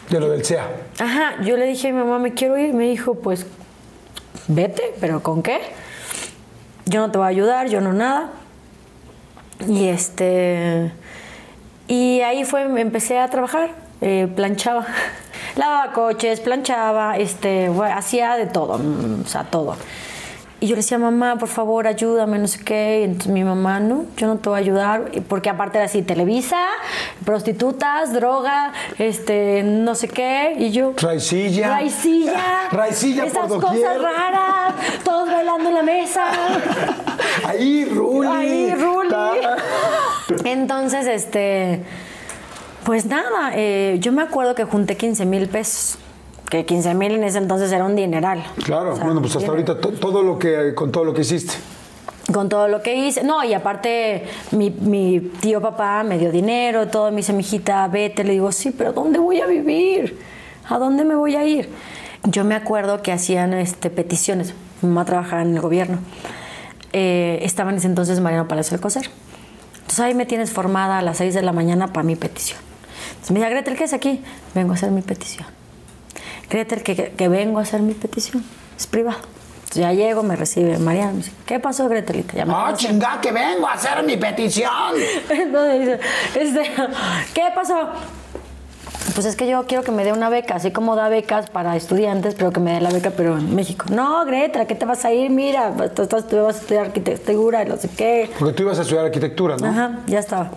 [0.09, 0.67] De lo del SEA.
[0.99, 2.73] Ajá, yo le dije a mi mamá, me quiero ir.
[2.73, 3.45] Me dijo, pues,
[4.49, 5.61] vete, pero ¿con qué?
[6.85, 8.29] Yo no te voy a ayudar, yo no nada.
[9.67, 10.91] Y este.
[11.87, 14.85] Y ahí fue, empecé a trabajar, eh, planchaba.
[15.55, 19.75] Lavaba coches, planchaba, este, hacía de todo, mm, o sea, todo.
[20.63, 22.99] Y yo le decía, mamá, por favor, ayúdame, no sé qué.
[23.01, 25.11] Y entonces mi mamá, no, yo no te voy a ayudar.
[25.27, 26.67] Porque aparte era así, Televisa,
[27.25, 30.53] prostitutas, droga, este, no sé qué.
[30.59, 30.93] Y yo...
[31.01, 31.67] Raicilla.
[31.67, 32.69] Raicilla.
[32.71, 36.25] Raicilla Esas cosas raras, todos bailando en la mesa.
[37.47, 38.27] Ahí, Ruli.
[38.27, 39.15] Ahí, Ruli.
[40.45, 41.81] Entonces, este...
[42.83, 45.99] Pues nada, eh, yo me acuerdo que junté 15 mil pesos
[46.51, 48.43] que 15 mil en ese entonces era un dineral.
[48.65, 51.53] Claro, bueno, pues hasta ahorita todo lo que, con todo lo que hiciste.
[52.31, 53.23] Con todo lo que hice.
[53.23, 58.25] No, y aparte, mi, tío papá me dio dinero, todo, me dice, mijita, vete.
[58.25, 60.19] Le digo, sí, pero ¿dónde voy a vivir?
[60.67, 61.69] ¿A dónde me voy a ir?
[62.25, 64.53] Yo me acuerdo que hacían este, peticiones.
[64.81, 65.99] Mi mamá trabajaba en el gobierno.
[66.91, 69.09] Eh, estaba en ese entonces Mariano Palacio del Coser.
[69.75, 72.59] Entonces ahí me tienes formada a las 6 de la mañana para mi petición.
[73.11, 74.21] Entonces me dice, Gretel, ¿qué es aquí?
[74.53, 75.60] Vengo a hacer mi petición.
[76.51, 78.43] Gretel, que, que, vengo a hacer mi petición.
[78.77, 79.19] Es privado.
[79.73, 81.13] ya llego, me recibe Mariana.
[81.13, 82.33] Me dice, ¿qué pasó, Gretelita?
[82.33, 84.95] Ya ¡Ah, chingada, que vengo a hacer mi petición!
[85.29, 85.99] Entonces dice,
[86.35, 86.71] este,
[87.33, 87.89] ¿qué pasó?
[89.15, 91.75] Pues es que yo quiero que me dé una beca, así como da becas para
[91.77, 93.85] estudiantes, pero que me dé la beca, pero en México.
[93.89, 95.29] No, Greta, ¿qué te vas a ir?
[95.29, 98.29] Mira, tú, tú vas a estudiar arquitectura y no sé qué.
[98.37, 99.67] Porque tú ibas a estudiar arquitectura, ¿no?
[99.67, 100.51] Ajá, ya estaba.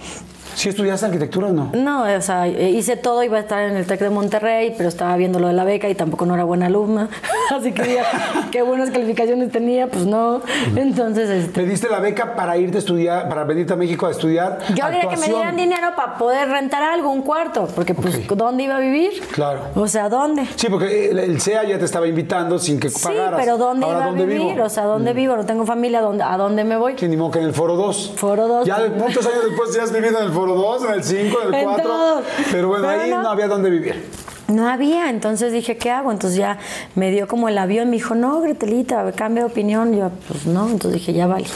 [0.54, 1.70] ¿Sí estudiaste arquitectura o no?
[1.74, 5.16] No, o sea, hice todo, iba a estar en el TEC de Monterrey, pero estaba
[5.16, 7.08] viendo lo de la beca y tampoco no era buena alumna.
[7.50, 7.98] Así que
[8.50, 10.42] qué buenas calificaciones tenía, pues no.
[10.76, 11.62] Entonces, este...
[11.62, 14.58] ¿Pediste la beca para irte a estudiar, para venirte a México a estudiar?
[14.74, 18.64] Yo quería que me dieran dinero para poder rentar algo, un cuarto, porque pues, ¿dónde
[18.64, 19.20] iba a vivir?
[19.32, 19.60] Claro.
[19.74, 20.46] O sea, ¿dónde?
[20.56, 23.30] Sí, porque el CEA ya te estaba invitando sin que pagaras.
[23.30, 24.60] Sí, pero ¿dónde iba a vivir?
[24.60, 25.16] O sea, ¿dónde mm.
[25.16, 25.36] vivo?
[25.36, 26.94] No tengo familia, ¿a dónde me voy?
[26.96, 28.14] Sí, ni modo que en el Foro 2.
[28.16, 28.66] Foro 2.
[28.66, 31.64] Ya muchos años después ya has vivido en el Foro 2, en el 5 del
[31.64, 32.22] 4.
[32.50, 34.10] Pero bueno, ahí no, había dónde vivir.
[34.48, 36.12] No había, entonces dije, ¿qué hago?
[36.12, 36.58] Entonces ya
[36.94, 39.96] me dio como el avión, me dijo, no, Gretelita, cambia de opinión.
[39.96, 41.46] Yo, pues no, entonces dije, ya vale.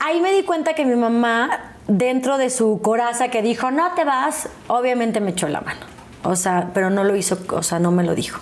[0.00, 4.04] Ahí me di cuenta que mi mamá, dentro de su coraza que dijo, no te
[4.04, 5.80] vas, obviamente me echó la mano.
[6.24, 8.40] O sea, pero no lo hizo, o sea, no me lo dijo.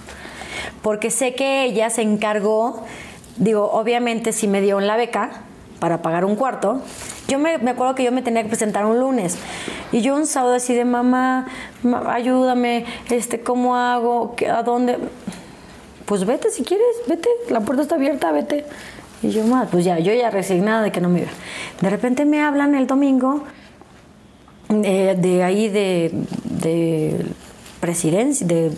[0.83, 2.85] Porque sé que ella se encargó,
[3.37, 5.31] digo, obviamente si me dio la beca
[5.79, 6.81] para pagar un cuarto,
[7.33, 9.39] yo me, acuerdo que yo me tenía que presentar un lunes
[9.91, 11.47] y yo un sábado así de mamá,
[12.09, 14.37] ayúdame, este, ¿cómo hago?
[14.53, 14.99] ¿A dónde?
[16.05, 18.67] Pues vete si quieres, vete, la puerta está abierta, vete.
[19.23, 21.31] Y yo, más, pues ya, yo ya resignada de que no me iba.
[21.81, 23.45] De repente me hablan el domingo
[24.69, 26.11] eh, de ahí de,
[26.45, 27.25] de
[27.81, 28.73] presidencia, de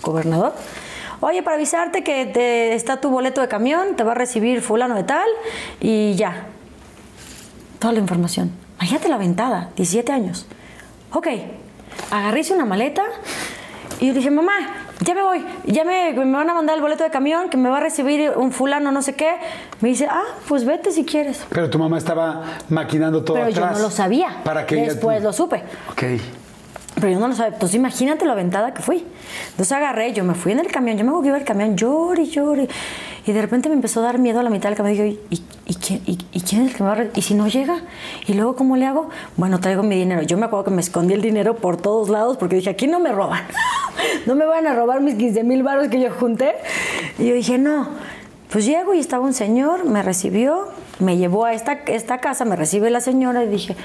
[0.00, 0.54] gobernador.
[1.20, 4.94] Oye, para avisarte que te, está tu boleto de camión, te va a recibir fulano
[4.94, 5.28] de tal
[5.80, 6.46] y ya
[7.78, 8.50] toda la información.
[8.78, 10.46] Imagínate la ventada, 17 años.
[11.12, 11.28] Ok,
[12.10, 13.02] agarré una maleta
[14.00, 14.52] y dije, mamá,
[15.00, 17.68] ya me voy, ya me, me, van a mandar el boleto de camión, que me
[17.68, 19.36] va a recibir un fulano, no sé qué.
[19.80, 21.44] Me dice, ah, pues vete si quieres.
[21.50, 24.42] Pero tu mamá estaba maquinando todo Pero yo no lo sabía.
[24.44, 25.62] ¿Para que Después lo supe.
[25.90, 26.02] Ok.
[26.96, 27.54] Pero yo no lo sabía.
[27.54, 29.04] Entonces imagínate la ventada que fui.
[29.50, 31.76] Entonces agarré, yo me fui en el camión, yo me voy a ver el camión,
[31.76, 32.68] llore y llore.
[33.26, 35.06] Y de repente me empezó a dar miedo a la mitad del camión.
[35.06, 37.04] Y ¿y, y, quién, y, es el que me va a...
[37.14, 37.80] ¿Y si no llega?
[38.26, 39.10] ¿Y luego cómo le hago?
[39.36, 40.22] Bueno, traigo mi dinero.
[40.22, 42.98] Yo me acuerdo que me escondí el dinero por todos lados porque dije, aquí no
[42.98, 43.42] me roban.
[44.26, 46.54] no me van a robar mis 15 mil baros que yo junté.
[47.18, 47.88] Y yo dije, no.
[48.50, 52.56] Pues llego y estaba un señor, me recibió, me llevó a esta, esta casa, me
[52.56, 53.76] recibe la señora y dije,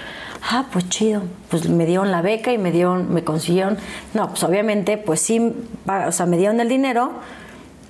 [0.49, 1.23] ah, pues chido.
[1.49, 3.77] Pues me dieron la beca y me dieron, me consiguieron.
[4.13, 5.53] No, pues obviamente, pues sí,
[5.87, 7.11] o sea, me dieron el dinero,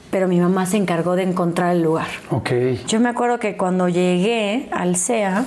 [0.09, 2.07] pero mi mamá se encargó de encontrar el lugar.
[2.29, 2.51] Ok.
[2.87, 5.45] Yo me acuerdo que cuando llegué al CEA,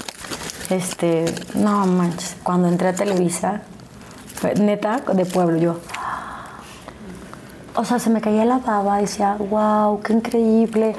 [0.70, 3.62] este, no manches, cuando entré a Televisa,
[4.34, 5.80] fue neta, de pueblo, yo.
[7.76, 10.94] O sea, se me caía la baba, decía, wow, qué increíble.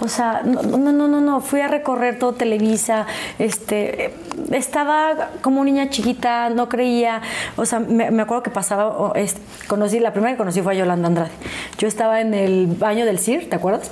[0.00, 3.06] O sea, no, no, no, no, no, fui a recorrer todo Televisa,
[3.38, 4.12] este,
[4.50, 7.22] estaba como niña chiquita, no creía,
[7.56, 9.36] o sea, me, me acuerdo que pasaba, es-
[9.68, 11.30] conocí, la primera que conocí fue a Yolanda Andrade.
[11.78, 13.90] Yo estaba en el baño del CIR, ¿te acuerdas?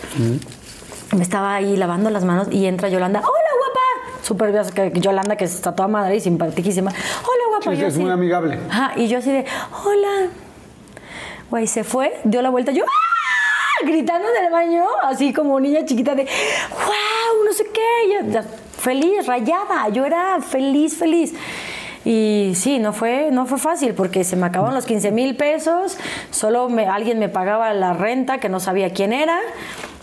[1.17, 3.21] me estaba ahí lavando las manos y entra Yolanda.
[3.21, 4.23] ¡Hola, guapa!
[4.23, 6.91] Súper bien, que Yolanda, que está toda madre y simpaticísima.
[6.91, 7.71] ¡Hola, guapa!
[7.75, 8.59] Sí, Yo es muy amigable.
[8.71, 9.45] Ajá, y yo así de,
[9.85, 10.31] ¡Hola!
[11.51, 13.12] Güey, se fue, dio la vuelta, yo ¡ah!
[13.85, 17.45] Gritando del baño, así como niña chiquita de ¡Wow!
[17.45, 18.33] No sé qué.
[18.33, 18.41] Yo,
[18.79, 19.89] feliz, rayada.
[19.91, 21.35] Yo era feliz, feliz.
[22.05, 25.97] Y sí, no fue, no fue fácil porque se me acabaron los 15 mil pesos,
[26.33, 29.39] solo me- alguien me pagaba la renta que no sabía quién era,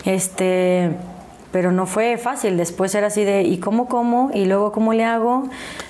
[0.06, 0.92] este,
[1.52, 2.56] pero no fue fácil.
[2.56, 4.30] Después era así de ¿y cómo como?
[4.34, 5.48] ¿Y luego cómo le hago?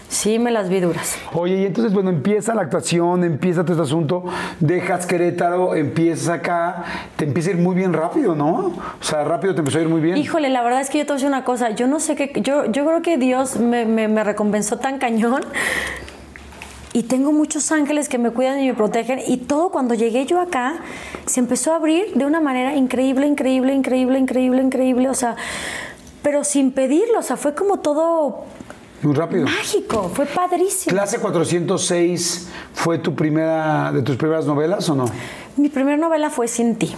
[0.08, 1.16] Sí, me las vi duras.
[1.34, 4.24] Oye, y entonces, bueno, empieza la actuación, empieza todo este asunto,
[4.58, 8.72] dejas Querétaro, empiezas acá, te empieza a ir muy bien rápido, ¿no?
[9.00, 10.16] O sea, rápido te empezó a ir muy bien.
[10.16, 11.70] Híjole, la verdad es que yo te voy a decir una cosa.
[11.70, 12.32] Yo no sé qué.
[12.42, 15.42] Yo, yo creo que Dios me, me- me recompensó tan cañón.
[16.92, 19.20] Y tengo muchos ángeles que me cuidan y me protegen.
[19.26, 20.81] Y todo cuando llegué yo acá
[21.26, 25.09] se empezó a abrir de una manera increíble, increíble, increíble, increíble, increíble.
[25.09, 25.37] O sea,
[26.22, 27.20] pero sin pedirlo.
[27.20, 28.44] O sea, fue como todo
[29.03, 29.44] Muy rápido.
[29.44, 30.11] mágico.
[30.12, 30.92] Fue padrísimo.
[30.92, 35.05] Clase 406 fue tu primera, de tus primeras novelas o no?
[35.57, 36.94] Mi primera novela fue Sin ti,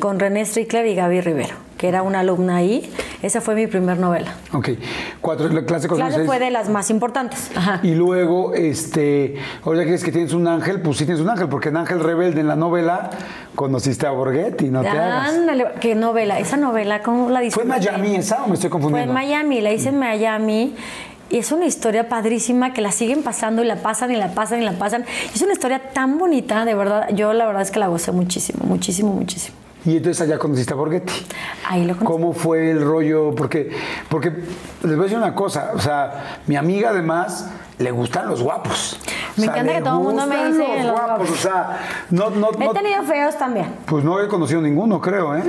[0.00, 2.90] con René Strickler y Gaby Rivero, que era una alumna ahí.
[3.20, 4.32] Esa fue mi primera novela.
[4.54, 4.70] Ok.
[5.20, 6.26] Cuatro, la clase Claro, 406.
[6.26, 7.50] fue de las más importantes.
[7.54, 7.80] Ajá.
[7.82, 11.50] Y luego, este, ahora que dices que tienes un ángel, pues sí tienes un ángel,
[11.50, 13.10] porque en Ángel Rebelde en la novela
[13.54, 15.28] conociste a Borghetti, no te hagas.
[15.34, 16.38] Ándale, qué novela.
[16.38, 17.66] Esa novela, ¿cómo la ¿Fue disfruté?
[17.68, 19.10] en Miami esa o me estoy Fue confundiendo?
[19.10, 20.74] en Miami, la hice en Miami.
[21.28, 24.62] Y es una historia padrísima que la siguen pasando y la pasan y la pasan
[24.62, 25.04] y la pasan.
[25.32, 27.08] Y es una historia tan bonita, de verdad.
[27.12, 29.54] Yo la verdad es que la gocé muchísimo, muchísimo, muchísimo.
[29.86, 31.26] Y entonces allá conociste a Borghetti.
[31.68, 32.06] Ahí lo conocí.
[32.06, 33.34] ¿Cómo fue el rollo?
[33.34, 33.70] Porque,
[34.08, 38.40] porque les voy a decir una cosa, o sea, mi amiga además le gustan los
[38.42, 38.98] guapos.
[39.36, 41.08] O Me sea, encanta que todo el mundo me dice los los guapos.
[41.18, 41.30] guapos.
[41.30, 41.78] O sea,
[42.10, 43.66] no, no, He no- tenido feos también.
[43.86, 45.42] pues no he conocido ninguno, creo, ¿eh?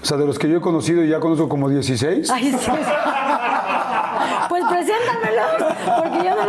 [0.00, 2.30] O sea, de los que yo he conocido y ya conozco como 16.
[2.30, 2.70] Ay, sí.
[4.48, 4.82] Pues no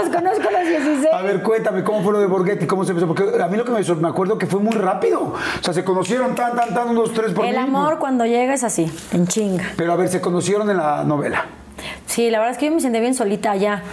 [0.01, 1.07] los conozco a los 16.
[1.13, 2.65] A ver, cuéntame, ¿cómo fue lo de Borghetti?
[2.67, 3.07] ¿Cómo se empezó?
[3.07, 5.21] Porque a mí lo que me, me acuerdo que fue muy rápido.
[5.21, 8.63] O sea, se conocieron tan, tan, tan, unos tres por El amor cuando llega es
[8.63, 9.63] así, en chinga.
[9.77, 11.45] Pero a ver, se conocieron en la novela.
[12.05, 13.83] Sí, la verdad es que yo me sentí bien solita allá.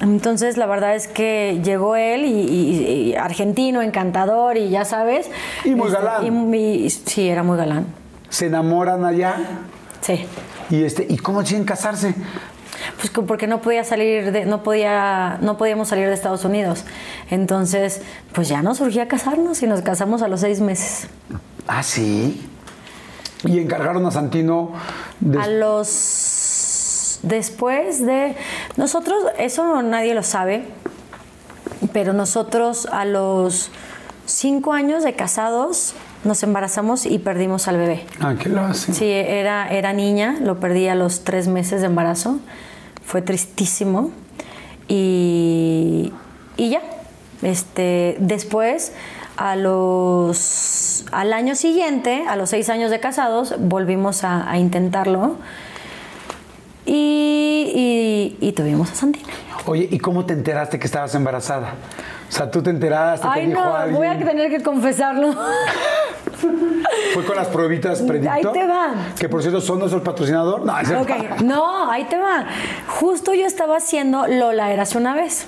[0.00, 5.30] Entonces, la verdad es que llegó él y, y- y argentino, encantador y ya sabes.
[5.64, 6.54] Y muy galán.
[6.54, 7.86] y sí, era muy galán.
[8.28, 9.36] Se enamoran allá.
[10.00, 10.26] Sí.
[10.70, 12.14] Y, este, ¿Y cómo deciden casarse?
[12.96, 16.84] Pues que- porque no podía salir de, no podía, no podíamos salir de Estados Unidos.
[17.30, 21.08] Entonces, pues ya nos surgía casarnos y nos casamos a los seis meses.
[21.66, 22.48] Ah, sí.
[23.44, 24.72] Y encargaron a Santino
[25.20, 25.38] de...
[25.38, 28.36] A los después de
[28.76, 30.64] nosotros, eso nadie lo sabe,
[31.92, 33.70] pero nosotros a los
[34.26, 38.06] cinco años de casados nos embarazamos y perdimos al bebé.
[38.20, 38.92] Ah, ¿qué lo hace?
[38.94, 42.38] Sí, era, era niña, lo perdí a los tres meses de embarazo.
[43.04, 44.10] Fue tristísimo.
[44.88, 46.12] Y,
[46.56, 46.80] y ya.
[47.42, 48.92] Este, después,
[49.36, 55.36] a los, al año siguiente, a los seis años de casados, volvimos a, a intentarlo.
[56.84, 59.28] Y, y- y tuvimos a Santina.
[59.66, 61.74] Oye, ¿y cómo te enteraste que estabas embarazada?
[62.28, 63.96] O sea, tú te enteraste, te Ay, dijo no, alguien.
[63.96, 65.32] voy a tener que confesarlo.
[67.14, 68.32] Fue con las pruebitas predicto.
[68.32, 68.94] Ahí te va.
[69.18, 70.64] Que por cierto son nuestro patrocinador.
[70.64, 72.46] No, es Ok, no, ahí te va.
[73.00, 75.46] Justo yo estaba haciendo Lola Érase una vez.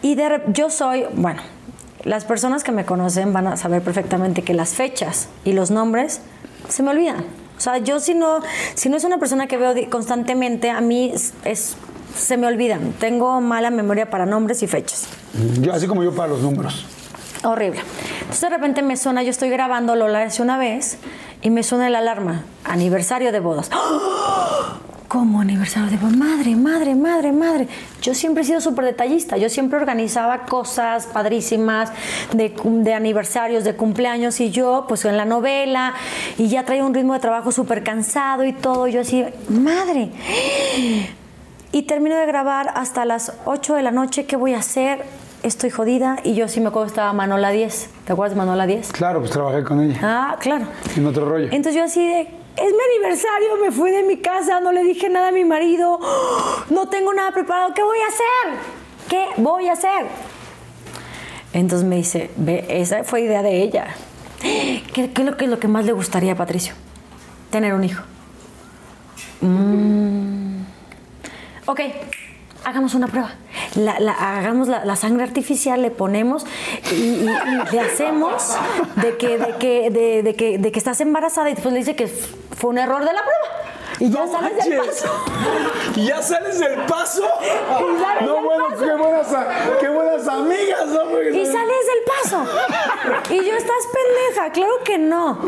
[0.00, 1.42] Y de yo soy, bueno,
[2.04, 6.20] las personas que me conocen van a saber perfectamente que las fechas y los nombres
[6.68, 7.24] se me olvidan.
[7.58, 8.40] O sea, yo si no,
[8.74, 11.76] si no es una persona que veo constantemente, a mí es, es-
[12.16, 12.92] se me olvidan.
[12.98, 15.06] Tengo mala memoria para nombres y fechas.
[15.60, 16.86] Yo, así como yo para los números.
[17.44, 17.80] Horrible.
[18.20, 20.98] Entonces de repente me suena, yo estoy grabando Lola hace una vez
[21.42, 23.70] y me suena la alarma, aniversario de bodas.
[23.72, 24.78] ¡Ah!
[25.08, 25.88] ¿Cómo aniversario?
[25.88, 27.66] Digo, madre, madre, madre, madre.
[28.02, 29.38] Yo siempre he sido súper detallista.
[29.38, 31.90] Yo siempre organizaba cosas padrísimas
[32.34, 34.38] de, de, aniversarios, de cumpleaños.
[34.40, 35.94] Y yo, pues en la novela,
[36.36, 38.86] y ya traía un ritmo de trabajo súper cansado y todo.
[38.86, 40.10] Yo así, madre.
[41.72, 44.26] Y termino de grabar hasta las 8 de la noche.
[44.26, 45.04] ¿Qué voy a hacer?
[45.42, 46.18] Estoy jodida.
[46.22, 47.90] Y yo sí me acuerdo que estaba Manola 10.
[48.04, 48.92] ¿Te acuerdas de Manola 10?
[48.92, 49.98] Claro, pues trabajé con ella.
[50.02, 50.66] Ah, claro.
[50.96, 51.46] En otro rollo.
[51.46, 55.08] Entonces yo así de, es mi aniversario, me fui de mi casa, no le dije
[55.08, 56.00] nada a mi marido,
[56.70, 58.60] no tengo nada preparado, ¿qué voy a hacer?
[59.08, 60.06] ¿Qué voy a hacer?
[61.52, 63.94] Entonces me dice, ve, esa fue idea de ella.
[64.40, 66.74] ¿Qué, es, lo que, es lo que más le gustaría a Patricio?
[67.50, 68.02] Tener un hijo.
[69.40, 70.60] Mm.
[71.66, 71.80] Ok,
[72.68, 73.30] hagamos una prueba.
[73.74, 76.44] La, la, hagamos la, la, sangre artificial, le ponemos
[76.92, 78.56] y, y, y, le hacemos
[78.96, 81.96] de que, de, que, de, de, que, de que estás embarazada y después le dice
[81.96, 83.64] que fue un error de la prueba.
[84.00, 84.68] Y ya No sales manches.
[84.68, 85.24] del paso.
[85.96, 87.22] ¿Y ya sales del paso?
[87.40, 88.84] Sales No, del bueno, paso.
[88.84, 89.26] qué buenas,
[89.80, 91.00] qué buenas amigas, ¿no?
[91.10, 92.44] Porque Y sales del paso.
[93.30, 95.38] Y yo, estás pendeja, claro que no.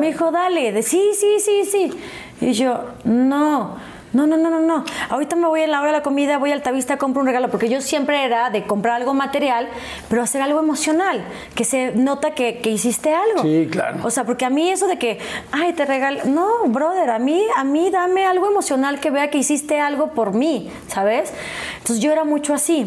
[0.00, 2.00] Me dijo, dale, de sí, sí, sí, sí.
[2.40, 3.76] Y yo, no.
[4.14, 4.84] No, no, no, no, no.
[5.10, 7.50] Ahorita me voy a la hora de la comida, voy al Altavista, compro un regalo,
[7.50, 9.68] porque yo siempre era de comprar algo material,
[10.08, 11.24] pero hacer algo emocional,
[11.54, 13.42] que se nota que, que hiciste algo.
[13.42, 13.98] Sí, claro.
[14.04, 15.18] O sea, porque a mí eso de que,
[15.50, 19.38] ay, te regalo, no, brother, a mí, a mí dame algo emocional que vea que
[19.38, 21.32] hiciste algo por mí, ¿sabes?
[21.78, 22.86] Entonces yo era mucho así.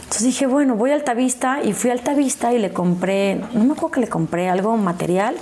[0.00, 3.72] Entonces dije, bueno, voy al Altavista y fui al Altavista y le compré, no me
[3.72, 5.34] acuerdo que le compré algo material.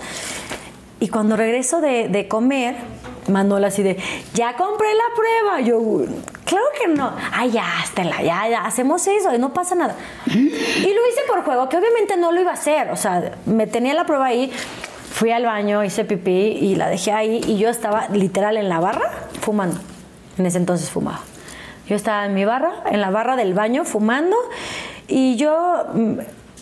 [0.99, 2.77] Y cuando regreso de, de comer,
[3.29, 3.97] Manuel así de,
[4.35, 5.61] ya compré la prueba.
[5.61, 6.05] Yo,
[6.45, 7.13] claro que no.
[7.33, 9.95] Ay, ya, Estela, ya, ya, hacemos eso y no pasa nada.
[10.27, 12.91] Y lo hice por juego, que obviamente no lo iba a hacer.
[12.91, 14.53] O sea, me tenía la prueba ahí,
[15.13, 18.81] fui al baño, hice pipí y la dejé ahí y yo estaba literal en la
[18.81, 19.11] barra
[19.41, 19.79] fumando.
[20.39, 21.21] En ese entonces fumaba.
[21.89, 24.37] Yo estaba en mi barra, en la barra del baño, fumando
[25.09, 25.87] y yo...
[25.95, 26.19] mm,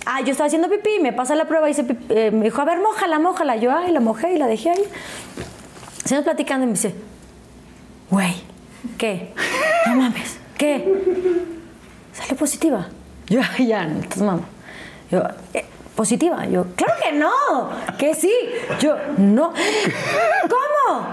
[0.06, 2.60] Ah, yo estaba haciendo pipí, me pasa la prueba y hice pipí, eh, me dijo,
[2.60, 3.56] a ver, mójala, mójala.
[3.56, 4.84] Yo, ay, la mojé y la dejé ahí.
[6.04, 6.94] Seguimos platicando y me dice,
[8.10, 8.34] güey,
[8.98, 9.32] ¿qué?
[9.86, 10.84] No mames, ¿qué?
[12.12, 12.88] Salió positiva.
[13.26, 14.42] Yo, "Ay, ya, entonces mamá.
[15.10, 15.22] Yo,
[15.54, 15.64] "Eh,
[15.96, 16.46] ¿positiva?
[16.46, 18.32] Yo, claro que no, que sí.
[18.80, 19.52] Yo, no.
[20.42, 21.06] ¿Cómo?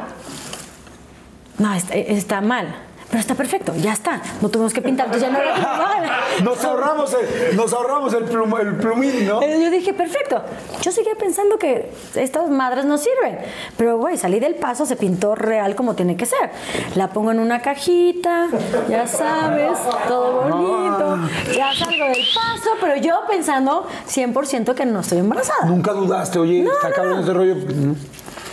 [1.58, 2.75] No, está, está mal.
[3.12, 4.21] Pero está perfecto, ya está.
[4.41, 6.21] No tuvimos que pintar, entonces ya no era.
[6.43, 9.41] Nos ahorramos el, nos ahorramos el, plum- el plumín, ¿no?
[9.41, 10.41] Yo dije, perfecto.
[10.82, 13.38] Yo seguía pensando que estas madres no sirven.
[13.78, 16.52] Pero, güey, salí del paso, se pintó real como tiene que ser.
[16.95, 18.47] La pongo en una cajita,
[18.89, 21.19] ya sabes, todo bonito.
[21.56, 25.65] Ya salgo del paso, pero yo pensando 100% que no estoy embarazada.
[25.65, 27.21] Nunca dudaste, oye, No, está no, cabrón no.
[27.24, 27.56] ese rollo.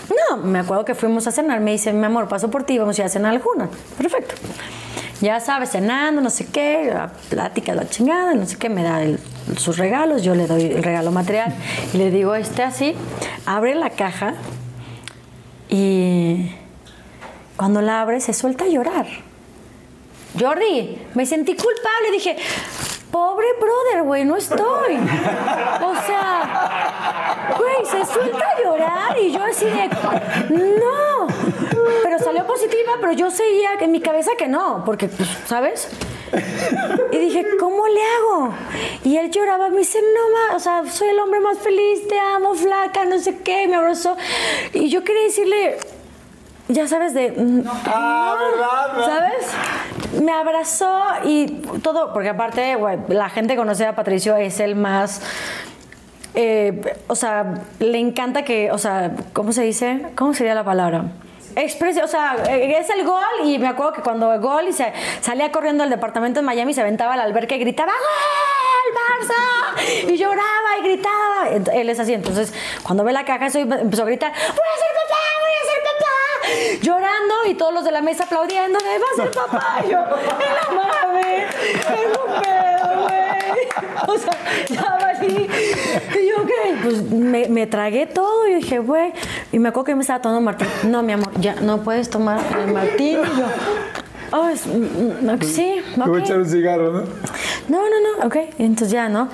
[0.09, 1.61] No, me acuerdo que fuimos a cenar.
[1.61, 3.69] Me dice, mi amor, paso por ti, vamos a ir a cenar alguna.
[3.97, 4.35] Perfecto.
[5.21, 9.01] Ya sabes, cenando, no sé qué, la plática, la chingada, no sé qué, me da
[9.57, 11.53] sus regalos, yo le doy el regalo material
[11.93, 12.95] y le digo, este así,
[13.45, 14.35] abre la caja
[15.69, 16.53] y
[17.57, 19.07] cuando la abre se suelta a llorar.
[20.39, 22.37] Jordi, me sentí culpable, dije,
[23.11, 24.97] pobre brother, güey, no estoy.
[25.83, 27.08] O sea,
[27.57, 29.89] güey, se suelta a llorar y yo así de,
[30.51, 31.27] no.
[32.03, 35.89] Pero salió positiva, pero yo seguía en mi cabeza que no, porque, pues, ¿sabes?
[37.13, 38.53] Y dije, ¿cómo le hago?
[39.05, 42.19] Y él lloraba, me dice, no, ma, o sea, soy el hombre más feliz, te
[42.19, 44.17] amo, flaca, no sé qué, me abrazó.
[44.75, 45.79] Y yo quería decirle,
[46.69, 47.31] ya sabes, de...
[47.31, 48.97] mm, Ah, no, ¿verdad?
[48.97, 49.07] ¿verdad?
[49.07, 50.23] ¿Sabes?
[50.23, 51.47] Me abrazó y
[51.83, 55.23] todo, porque aparte, güey, la gente que conoce a Patricio es el más...
[56.41, 60.07] eh, o sea, le encanta que, o sea, ¿cómo se dice?
[60.15, 61.07] ¿Cómo sería la palabra?
[61.57, 64.93] Expresión, o sea, es el gol y me acuerdo que cuando el gol y se
[65.21, 70.13] salía corriendo al departamento de Miami, se aventaba al alberca y gritaba ¡Gol, Barça!
[70.13, 71.49] Y lloraba y gritaba.
[71.75, 74.93] Él es así, entonces cuando ve la caja eso empezó a gritar ¡Voy a ser
[74.95, 75.23] papá!
[75.41, 76.85] ¡Voy a ser papá!
[76.85, 79.81] Llorando y todos los de la mesa aplaudiendo ¡Va a ser papá!
[79.85, 81.47] Y yo, ¡en la mame!
[81.47, 83.19] ¡Es un pedo, güey!
[84.07, 85.49] O sea, ya valí.
[86.43, 86.51] Ok,
[86.83, 89.13] pues me, me tragué todo y dije, güey.
[89.53, 90.69] Y me acuerdo que me estaba tomando Martín.
[90.85, 93.19] No, mi amor, ya no puedes tomar el Martín.
[93.19, 93.47] Y yo,
[94.39, 96.45] oh, es- mm, sí, Me voy a echar ok.
[96.45, 97.01] un cigarro, ¿no?
[97.69, 98.37] No, no, no, ok.
[98.59, 99.29] Entonces ya, ¿no?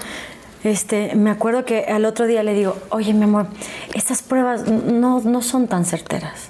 [0.65, 3.47] Este, me acuerdo que al otro día le digo, oye, mi amor,
[3.95, 6.49] estas pruebas no, no son tan certeras.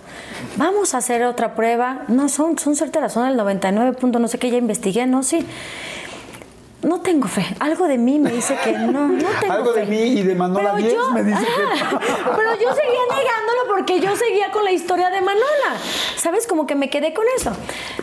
[0.57, 2.03] Vamos a hacer otra prueba.
[2.07, 5.45] No, son, son certeras, son el 99 punto no sé qué, ya investigué, no, sí.
[6.85, 7.45] No tengo fe.
[7.61, 9.91] Algo de mí me dice que no, no tengo Algo de fe.
[9.91, 12.05] mí y de Manola Pero 10 yo- me dice Ajá, que...
[12.37, 15.77] Pero yo seguía negándolo porque yo seguía con la historia de Manola.
[16.17, 16.47] ¿Sabes?
[16.47, 17.53] Como que me quedé con eso.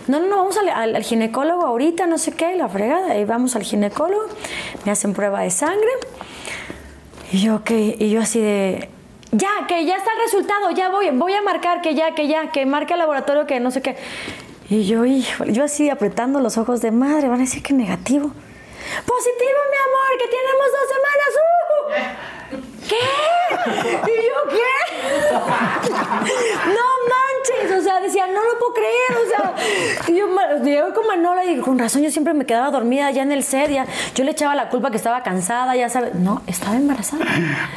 [0.08, 3.18] No, no, no, vamos al, al- al ginecólogo ahorita, no sé qué, la fregada.
[3.18, 4.26] Y vamos al ginecólogo,
[4.86, 5.90] me hacen prueba de sangre.
[7.32, 8.90] Y yo, ok, y yo así de.
[9.32, 12.52] Ya, que ya está el resultado, ya voy, voy a marcar que ya, que ya,
[12.52, 13.96] que marque el laboratorio, que no sé qué.
[14.70, 18.32] Y yo, híjole, yo así apretando los ojos de madre, van a decir que negativo.
[19.06, 21.32] Positivo, mi amor, que tenemos dos semanas.
[21.38, 22.41] ¡Uh!
[22.92, 23.72] ¿Qué?
[23.72, 25.90] ¿Y yo qué?
[26.68, 29.56] No manches, o sea, decía, no lo puedo creer, o sea,
[30.08, 30.28] y yo
[30.64, 33.72] llegué con Manola y con razón yo siempre me quedaba dormida ya en el set,
[33.72, 33.86] ya,
[34.16, 37.26] yo le echaba la culpa que estaba cansada, ya sabes, no, estaba embarazada.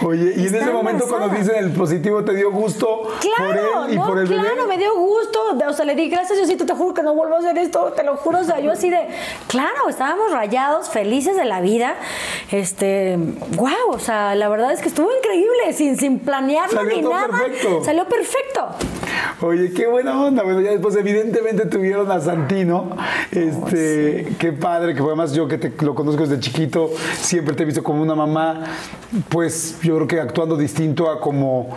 [0.03, 1.19] Oye, y en ese momento embarazada.
[1.19, 4.55] cuando dicen el positivo, ¿te dio gusto Claro, por él y no, por el claro,
[4.57, 4.67] bebé?
[4.69, 5.41] me dio gusto.
[5.69, 8.03] O sea, le di gracias, Diosito, te juro que no vuelvo a hacer esto, te
[8.03, 8.41] lo juro.
[8.41, 9.09] O sea, yo así de,
[9.47, 11.95] claro, estábamos rayados, felices de la vida.
[12.51, 13.17] Este,
[13.57, 17.13] wow, o sea, la verdad es que estuvo increíble, sin, sin planearlo Salió ni todo
[17.13, 17.29] nada.
[17.29, 17.85] perfecto.
[17.85, 18.67] Salió perfecto.
[19.41, 20.43] Oye, qué buena onda.
[20.43, 22.97] Bueno, ya después evidentemente tuvieron a Santino.
[23.31, 26.91] Este, qué padre, que fue además yo que te lo conozco desde chiquito,
[27.21, 28.65] siempre te he visto como una mamá,
[29.29, 31.71] pues yo creo que actuando distinto a como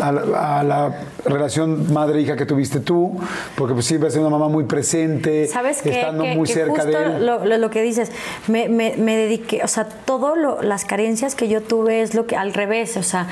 [0.00, 3.18] a la, a la relación madre-hija que tuviste tú,
[3.56, 5.90] porque pues siempre has sido una mamá muy presente, ¿Sabes qué?
[5.90, 7.26] estando que, muy que cerca de él.
[7.26, 8.10] Lo, lo- lo que dices,
[8.48, 12.26] me, me- me dediqué, o sea, todo lo- las carencias que yo tuve es lo
[12.26, 12.52] que al
[12.96, 13.26] o sea,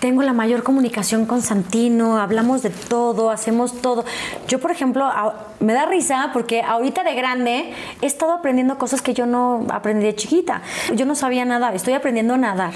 [0.00, 4.04] tengo la mayor comunicación con Santino, hablamos de todo, hacemos todo.
[4.48, 5.08] Yo, por ejemplo,
[5.60, 10.06] me da risa porque ahorita de grande he estado aprendiendo cosas que yo no aprendí
[10.06, 10.62] de chiquita.
[10.94, 12.72] Yo no sabía nadar, estoy aprendiendo a nadar.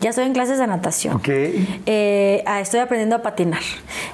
[0.00, 1.16] Ya estoy en clases de natación.
[1.16, 1.28] Ok.
[1.28, 3.62] Eh, ah, estoy aprendiendo a patinar.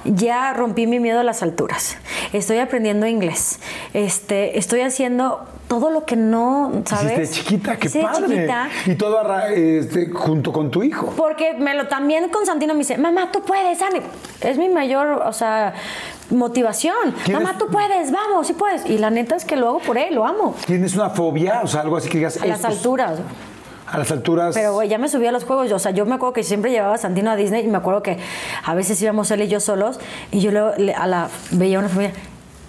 [0.05, 1.97] Ya rompí mi miedo a las alturas.
[2.33, 3.59] Estoy aprendiendo inglés.
[3.93, 7.03] Este, estoy haciendo todo lo que no, ¿sabes?
[7.05, 8.27] Hiciste de chiquita, qué Hice de padre.
[8.27, 8.69] chiquita.
[8.87, 11.13] Y todo este, junto con tu hijo.
[11.15, 13.99] Porque me lo también Constantino me dice, mamá, tú puedes, Ani.
[14.41, 15.73] Es mi mayor, o sea,
[16.31, 17.13] motivación.
[17.23, 18.85] ¿Tienes- Mamá, tú puedes, vamos, sí puedes.
[18.85, 20.55] Y la neta es que lo hago por él, lo amo.
[20.65, 21.61] ¿Tienes una fobia?
[21.63, 22.37] O sea, algo así que digas.
[22.41, 23.19] A las "Esto es- alturas.
[23.91, 24.53] A las alturas.
[24.55, 25.71] Pero, güey, ya me subí a los juegos.
[25.71, 28.03] O sea, yo me acuerdo que siempre llevaba a Santino a Disney y me acuerdo
[28.03, 28.17] que
[28.63, 29.99] a veces íbamos él y yo solos
[30.31, 32.13] y yo luego le- a la, veía a una familia.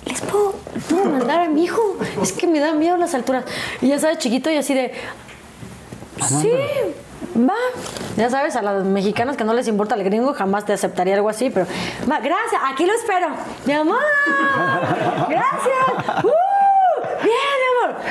[0.07, 0.55] ¿Les puedo,
[0.89, 1.81] puedo mandar a mi hijo?
[2.23, 3.45] Es que me da miedo las alturas.
[3.83, 4.93] Y ya sabes, chiquito y así de.
[6.27, 6.51] Sí,
[7.37, 7.55] va.
[8.17, 11.29] Ya sabes, a las mexicanas que no les importa el gringo jamás te aceptaría algo
[11.29, 11.67] así, pero.
[12.11, 13.29] Va, gracias, aquí lo espero.
[13.67, 13.99] Mi amor.
[15.29, 16.25] Gracias.
[16.25, 16.50] ¡Uh!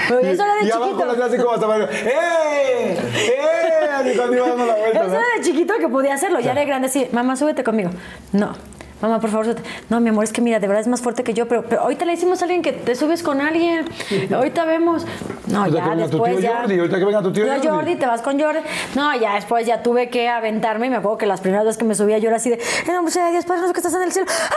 [0.09, 0.83] Pero eso era de y chiquito.
[0.83, 1.77] abajo las así como hasta.
[1.77, 2.97] ¡Eh!
[2.97, 3.89] ¡Eh!
[3.95, 4.99] Así cuando iba dando la vuelta.
[4.99, 5.13] Eso ¿no?
[5.13, 6.39] era de chiquito que podía hacerlo.
[6.39, 7.07] Ya de grande, sí.
[7.11, 7.91] Mamá, súbete conmigo.
[8.31, 8.55] No.
[9.01, 9.55] Mamá, por favor.
[9.89, 11.81] No, mi amor, es que mira, de verdad es más fuerte que yo, pero, pero
[11.81, 13.85] ahorita le decimos a alguien que te subes con alguien.
[14.33, 15.05] Ahorita vemos.
[15.47, 16.57] No, Ahorita que ya tu después tío ya.
[16.59, 17.67] Jordi, ahorita que venga tu tío Yo, Jordi.
[17.67, 18.59] Jordi, te vas con Jordi.
[18.95, 20.87] No, ya después ya tuve que aventarme.
[20.87, 22.93] Y me acuerdo que las primeras veces que me subía yo era así de, en
[22.93, 24.27] nombre de Dios, Padre, no sé que estás en el cielo.
[24.29, 24.53] ¡Ah!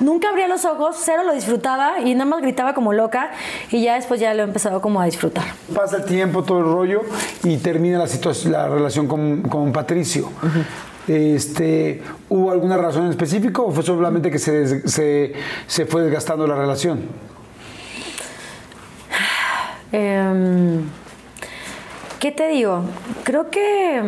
[0.00, 3.30] Nunca abría los ojos, cero lo disfrutaba y nada más gritaba como loca.
[3.70, 5.44] Y ya después ya lo he empezado como a disfrutar.
[5.74, 7.02] Pasa el tiempo, todo el rollo,
[7.44, 10.30] y termina la, situación, la relación con, con Patricio.
[11.10, 15.32] Este, ¿Hubo alguna razón en específico o fue solamente que se, se,
[15.66, 17.00] se fue desgastando la relación?
[19.92, 20.82] Em,
[22.20, 22.84] ¿Qué te digo?
[23.24, 24.00] Creo que.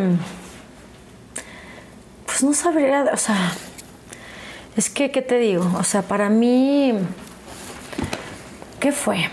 [2.26, 3.10] Pues no sabría.
[3.12, 3.52] O sea.
[4.76, 5.68] Es que, ¿qué te digo?
[5.78, 6.94] O sea, para mí.
[8.78, 9.28] ¿Qué fue?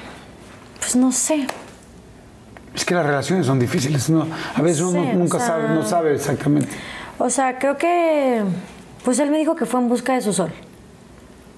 [0.79, 1.45] Pues no sé.
[2.73, 4.25] Es que las relaciones son difíciles, ¿no?
[4.55, 6.69] A veces uno Sí, o nunca sea- sabe, no sabe exactamente.
[7.19, 8.43] O sea, creo que.
[9.03, 10.51] Pues él me dijo que fue en busca de su sol.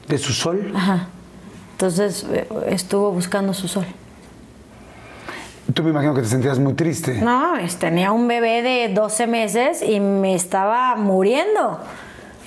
[0.07, 0.71] ¿De su sol?
[0.75, 1.07] Ajá.
[1.73, 3.85] Entonces eh, estuvo buscando su sol.
[5.73, 7.21] Tú me imagino que te sentías muy triste.
[7.21, 11.79] No, es- tenía un bebé de 12 meses y me estaba muriendo.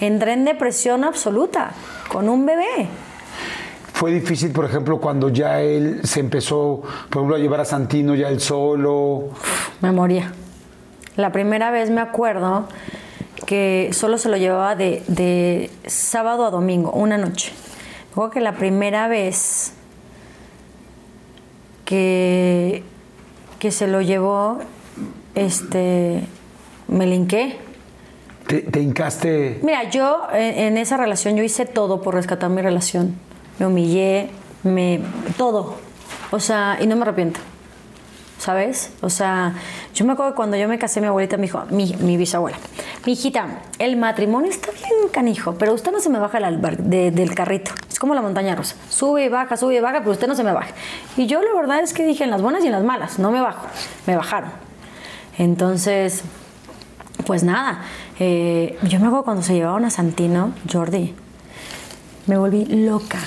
[0.00, 1.70] Entré en depresión absoluta
[2.12, 2.88] con un bebé.
[3.94, 8.14] Fue difícil, por ejemplo, cuando ya él se empezó, por ejemplo, a llevar a Santino
[8.14, 9.30] ya él solo.
[9.80, 10.32] Me moría.
[11.16, 12.68] La primera vez me acuerdo
[13.46, 17.52] que solo se lo llevaba de, de sábado a domingo, una noche.
[18.12, 19.72] Acuerdo que la primera vez
[21.84, 22.82] que,
[23.58, 24.58] que se lo llevó,
[25.34, 26.24] este,
[26.88, 27.58] me linqué.
[28.46, 29.60] Te, te hincaste.
[29.62, 33.16] Mira, yo en, en esa relación yo hice todo por rescatar mi relación.
[33.58, 34.30] Me humillé,
[34.62, 35.00] me
[35.36, 35.76] todo.
[36.30, 37.40] O sea, y no me arrepiento.
[38.44, 38.90] ¿Sabes?
[39.00, 39.54] O sea,
[39.94, 42.58] yo me acuerdo que cuando yo me casé, mi abuelita me dijo, mi, mi bisabuela,
[43.06, 43.46] mi hijita,
[43.78, 47.70] el matrimonio está bien canijo, pero usted no se me baja del, del carrito.
[47.88, 48.76] Es como la montaña rusa.
[48.90, 50.74] Sube y baja, sube y baja, pero usted no se me baja.
[51.16, 53.30] Y yo la verdad es que dije en las buenas y en las malas, no
[53.30, 53.66] me bajo.
[54.06, 54.50] Me bajaron.
[55.38, 56.22] Entonces,
[57.26, 57.80] pues nada,
[58.18, 61.14] eh, yo me acuerdo cuando se llevaban a Santino, Jordi,
[62.26, 63.20] me volví loca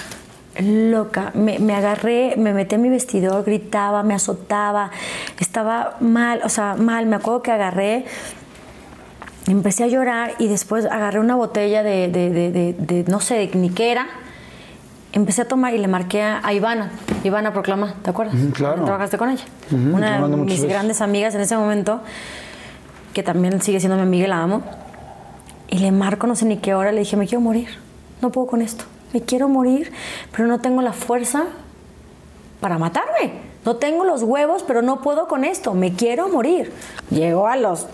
[0.62, 1.32] loca.
[1.34, 4.92] Me, agarré, me metí en mi vestidor, gritaba, me azotaba,
[5.40, 7.06] estaba mal, o sea, mal.
[7.06, 8.06] Me acuerdo que agarré,
[9.48, 14.08] empecé a llorar y después agarré una botella de, de, no sé, ni qué era.
[15.14, 16.92] Empecé a tomar y le marqué a Ivana.
[17.24, 18.36] Ivana Proclama, ¿te acuerdas?
[18.54, 18.84] claro.
[18.84, 19.46] Trabajaste con ella.
[19.72, 22.02] una de mis grandes amigas en ese momento,
[23.14, 24.64] que también sigue siendo mi amiga y la amo.
[25.70, 27.70] Y le marco, no sé ni qué hora, le dije, me quiero morir.
[28.22, 29.92] No puedo con esto me quiero morir,
[30.32, 31.46] pero no tengo la fuerza
[32.60, 33.48] para matarme.
[33.66, 36.72] No tengo los huevos, pero no puedo con esto, me quiero morir.
[37.10, 37.88] Llegó a los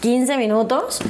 [0.00, 1.00] 15 minutos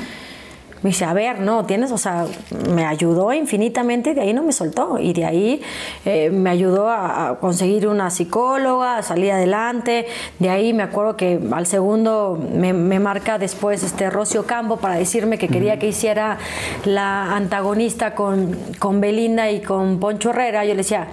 [0.82, 2.24] me dice, a ver, no, tienes, o sea,
[2.70, 4.98] me ayudó infinitamente y de ahí no me soltó.
[4.98, 5.62] Y de ahí
[6.06, 10.06] eh, me ayudó a, conseguir una psicóloga, a salir adelante.
[10.38, 15.36] De ahí me acuerdo que al segundo me, marca después este Rocio Campo para decirme
[15.36, 16.38] que quería que hiciera
[16.84, 20.64] la antagonista con, con Belinda y con Poncho Herrera.
[20.64, 21.08] Yo le decía,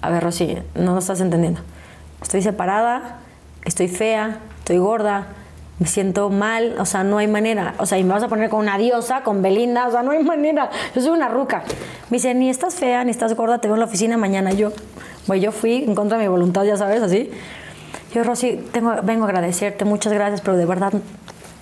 [0.00, 1.60] a ver, Rosy, no lo estás entendiendo.
[2.22, 3.18] Estoy separada,
[3.64, 5.26] estoy fea, estoy gorda,
[5.78, 7.74] me siento mal, o sea, no hay manera.
[7.78, 10.10] O sea, y me vas a poner con una diosa, con Belinda, o sea, no
[10.10, 10.70] hay manera.
[10.94, 11.62] Yo soy una ruca.
[12.10, 14.52] Me dice, ni estás fea, ni estás gorda, te veo en la oficina mañana.
[14.52, 14.72] Yo,
[15.26, 17.30] bueno, yo fui en contra de mi voluntad, ya sabes, así.
[18.12, 20.92] Yo, Rosy, tengo, vengo a agradecerte, muchas gracias, pero de verdad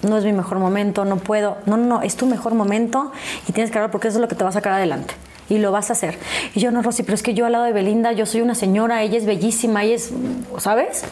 [0.03, 1.59] no es mi mejor momento, no puedo.
[1.67, 3.12] No, no, no, es tu mejor momento
[3.49, 5.14] y tienes que hablar porque eso es lo que te va a sacar adelante
[5.49, 6.19] y lo vas a hacer.
[6.55, 8.55] Y yo, no, Rosy, pero es que yo al lado de Belinda, yo soy una
[8.55, 10.12] señora, ella es bellísima, ella es,
[10.59, 11.05] ¿sabes?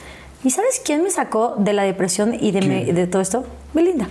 [0.44, 3.44] ¿Y sabes quién me sacó de la depresión y de, todo esto?
[3.72, 4.06] Belinda.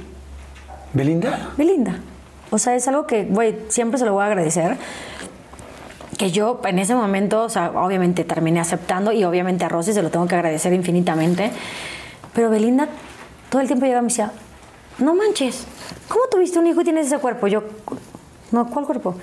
[0.91, 1.51] ¿Belinda?
[1.55, 1.99] Belinda.
[2.49, 4.77] O sea, es algo que, güey, siempre se lo voy a agradecer.
[6.17, 10.01] Que yo en ese momento, o sea, obviamente terminé aceptando y obviamente a Rosy se
[10.01, 11.51] lo tengo que agradecer infinitamente.
[12.33, 12.87] Pero Belinda
[13.49, 14.31] todo el tiempo llegaba y me decía,
[14.97, 15.65] no manches,
[16.07, 17.45] ¿cómo tuviste un hijo y tienes ese cuerpo?
[17.45, 17.63] Yo,
[18.51, 19.15] no, ¿cuál cuerpo?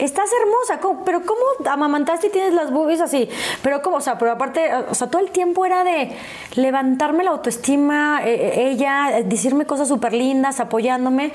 [0.00, 1.40] Estás hermosa, pero ¿cómo
[1.70, 3.28] amamantaste y tienes las boobies así?
[3.62, 3.96] Pero ¿cómo?
[3.96, 6.16] O sea, pero aparte, o sea, todo el tiempo era de
[6.54, 11.32] levantarme la autoestima, eh, eh, ella, eh, decirme cosas súper lindas, apoyándome.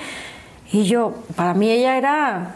[0.72, 2.56] Y yo, para mí ella era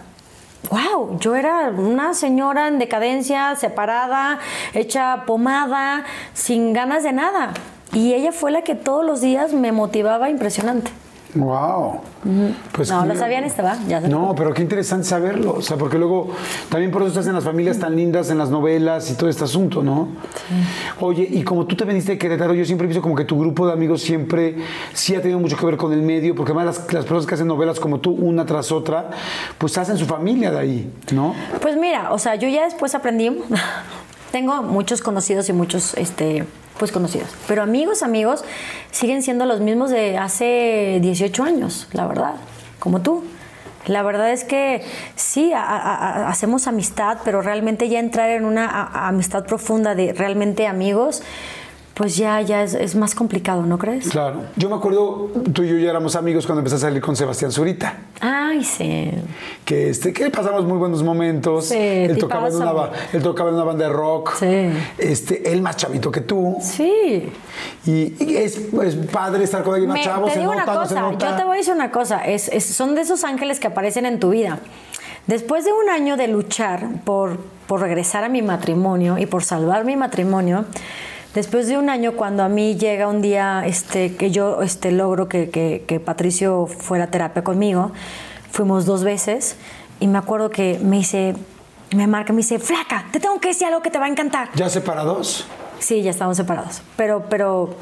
[0.70, 4.39] wow, yo era una señora en decadencia, separada,
[4.74, 6.03] hecha pomada,
[6.34, 7.53] sin ganas de nada.
[7.93, 10.91] Y ella fue la que todos los días me motivaba impresionante.
[11.36, 12.02] Wow.
[12.72, 13.78] Pues no, lo sabían estaba.
[13.88, 15.54] Ya no, pero qué interesante saberlo.
[15.54, 16.32] O sea, porque luego
[16.70, 19.44] también por eso estás en las familias tan lindas, en las novelas y todo este
[19.44, 20.08] asunto, ¿no?
[21.00, 23.40] Oye, y como tú te veniste de Querétaro, yo siempre he visto como que tu
[23.40, 24.56] grupo de amigos siempre
[24.94, 27.36] sí ha tenido mucho que ver con el medio, porque además las, las personas que
[27.36, 29.12] hacen novelas como tú, una tras otra,
[29.58, 31.36] pues hacen su familia de ahí, ¿no?
[31.62, 33.30] Pues mira, o sea, yo ya después aprendí.
[34.32, 36.46] Tengo muchos conocidos y muchos, este,
[36.80, 37.30] pues conocidos.
[37.48, 38.44] Pero amigos, amigos,
[38.90, 42.36] siguen siendo los mismos de hace 18 años, la verdad,
[42.80, 43.24] como tú.
[43.86, 44.84] La verdad es que
[45.16, 48.68] sí, hacemos amistad, pero realmente ya entrar en una
[49.08, 51.24] amistad profunda de realmente amigos,
[52.00, 54.08] pues ya, ya es, más complicado, ¿no crees?
[54.08, 54.43] Claro.
[54.56, 57.52] Yo me acuerdo, tú y yo ya éramos amigos cuando empezaste a salir con Sebastián
[57.52, 57.93] Zurita.
[58.22, 59.12] Ay, sí.
[59.66, 61.66] Que, este, que pasamos muy buenos momentos.
[61.66, 64.38] Sí, él tocaba, en una, él tocaba en una banda de rock.
[64.39, 64.70] Sí.
[64.97, 66.56] Este, él más chavito que tú.
[66.62, 67.34] Sí.
[67.86, 68.58] Y, es,
[69.12, 70.28] padre estar con alguien más chavo.
[70.28, 72.24] Te digo una cosa, yo te voy a decir una cosa.
[72.26, 74.60] Es, son de esos ángeles que aparecen en tu vida.
[75.28, 79.84] Después de un año de luchar por, por regresar a mi matrimonio y por salvar
[79.84, 80.64] mi matrimonio,
[81.40, 85.30] Después de un año, cuando a mí llega un día este, que yo este, logro
[85.30, 87.94] que, que, Patricio fuera a terapia conmigo,
[88.52, 89.56] fuimos dos veces
[90.02, 91.36] y me acuerdo que me dice,
[91.96, 94.50] me marca, me dice, flaca, te tengo que decir algo que te va a encantar.
[94.54, 95.46] ¿Ya separados?
[95.80, 96.82] Sí, ya estábamos separados.
[96.98, 97.74] Pero, pero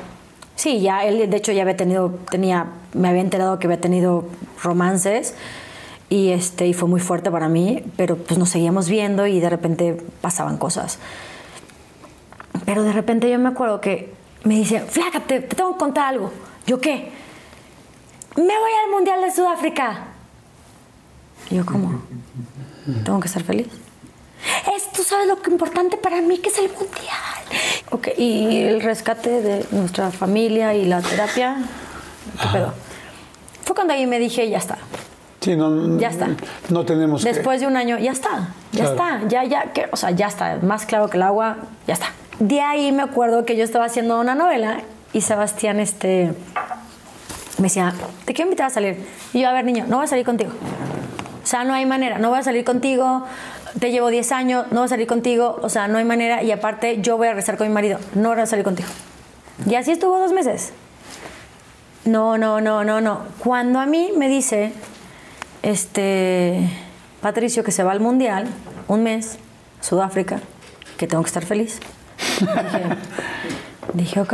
[0.55, 4.26] sí, ya él de hecho ya había tenido, tenía, me había enterado que había tenido
[4.62, 5.34] romances
[6.10, 9.49] y este y fue muy fuerte para mí, pero pues nos seguíamos viendo y de
[9.49, 10.99] repente pasaban cosas.
[12.68, 14.13] Pero de repente yo me acuerdo que
[14.43, 16.34] me dice, flaca, te, tengo que contar algo.
[16.65, 17.09] ¿Yo qué?
[18.36, 19.99] Me voy al Mundial de Sudáfrica.
[21.49, 22.01] Y yo, ¿cómo?
[23.05, 23.68] ¿Tengo que estar feliz?
[24.76, 27.88] Es, tú sabes lo que importante para mí, que es el Mundial.
[27.91, 31.59] Ok, y el rescate de nuestra familia y la terapia,
[32.41, 32.74] ¿qué pedo?
[33.63, 34.78] Fue cuando ahí me dije, ya está.
[35.39, 36.28] Sí, no, ya está.
[36.68, 40.11] No tenemos Después de un año, ya está, ya está, ya, ya, que, o sea,
[40.11, 43.63] ya está, más claro que el agua, ya está de ahí me acuerdo que yo
[43.63, 44.81] estaba haciendo una novela
[45.13, 46.33] y Sebastián, este,
[47.57, 47.93] me decía,
[48.25, 48.97] te quiero invitar a salir.
[49.33, 50.51] Y yo, a ver, niño, no voy a salir contigo.
[51.43, 53.23] O sea, no hay manera, no voy a salir contigo,
[53.79, 56.43] te llevo 10 años, no voy a salir contigo, o sea, no hay manera.
[56.43, 58.89] Y aparte, yo voy a regresar con mi marido, no voy a salir contigo.
[59.65, 60.73] Y así estuvo dos meses.
[62.05, 63.21] No, no, no, no, no.
[63.39, 64.73] Cuando a mí me dice,
[65.63, 66.69] este,
[67.21, 68.47] Patricio, que se va al mundial,
[68.88, 69.39] un mes,
[69.81, 70.39] Sudáfrica,
[70.97, 71.79] que tengo que estar feliz.
[73.93, 74.34] Dije, ok.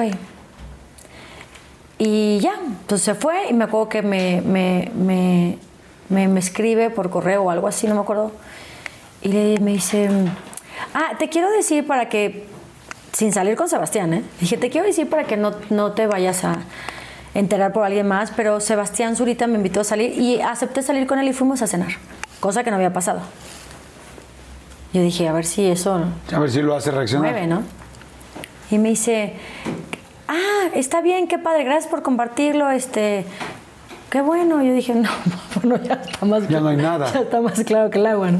[1.97, 5.57] Y ya, entonces se fue y me acuerdo que me, me, me,
[6.09, 8.31] me, me escribe por correo o algo así, no me acuerdo.
[9.21, 10.09] Y me dice,
[10.93, 12.45] ah, te quiero decir para que,
[13.13, 14.23] sin salir con Sebastián, ¿eh?
[14.41, 16.57] Dije, te quiero decir para que no, no te vayas a
[17.33, 21.19] enterar por alguien más, pero Sebastián Zurita me invitó a salir y acepté salir con
[21.19, 21.93] él y fuimos a cenar,
[22.39, 23.21] cosa que no había pasado.
[24.93, 27.31] Yo dije, a ver si eso A ver si lo hace reaccionar.
[27.31, 27.63] mueve, ¿no?
[28.69, 29.33] Y me dice,
[30.27, 33.25] ah, está bien, qué padre, gracias por compartirlo, este,
[34.09, 34.63] qué bueno.
[34.63, 35.09] Yo dije, no,
[35.63, 37.09] bueno, ya está más Ya no hay nada.
[37.13, 38.39] Ya está más claro que el agua, ¿no?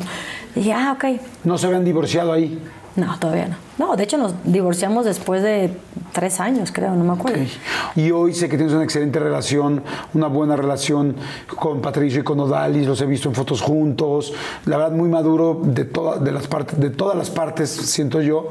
[0.56, 1.20] dije, ah, ok.
[1.44, 2.60] No se habían divorciado ahí.
[2.96, 3.56] No, todavía no.
[3.80, 5.76] No, de hecho nos divorciamos después de
[6.12, 7.42] tres años, creo, no me acuerdo.
[7.42, 7.98] Ok.
[7.98, 9.82] Y hoy sé que tienes una excelente relación,
[10.14, 11.16] una buena relación
[11.56, 14.32] con Patricio y con Odalis, los he visto en fotos juntos,
[14.66, 18.50] la verdad muy maduro de, toda- de, las partes, de todas las partes, siento yo,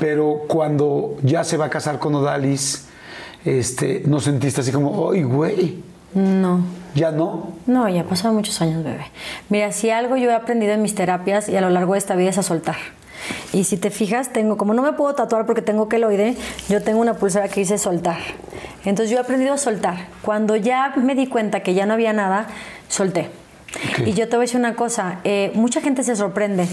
[0.00, 2.86] pero cuando ya se va a casar con Odalis,
[3.44, 5.82] este, ¿no sentiste así como, ¡ay, güey!
[6.14, 6.60] No.
[6.96, 7.52] ¿Ya no?
[7.66, 9.04] No, ya pasaron muchos años, bebé.
[9.50, 12.16] Mira, si algo yo he aprendido en mis terapias y a lo largo de esta
[12.16, 12.76] vida es a soltar.
[13.52, 16.36] Y si te fijas, tengo, como no me puedo tatuar porque tengo queloide,
[16.68, 18.18] yo tengo una pulsera que dice soltar.
[18.84, 20.06] Entonces yo he aprendido a soltar.
[20.22, 22.46] Cuando ya me di cuenta que ya no había nada,
[22.88, 23.30] solté.
[24.04, 26.66] Y yo te voy a decir una cosa, eh, mucha gente se sorprende.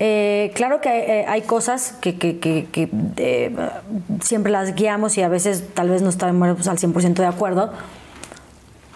[0.00, 3.52] Eh, claro que hay, eh, hay cosas que, que- que- que,
[4.22, 7.72] siempre las guiamos y a veces tal vez no estamos al 100% de acuerdo,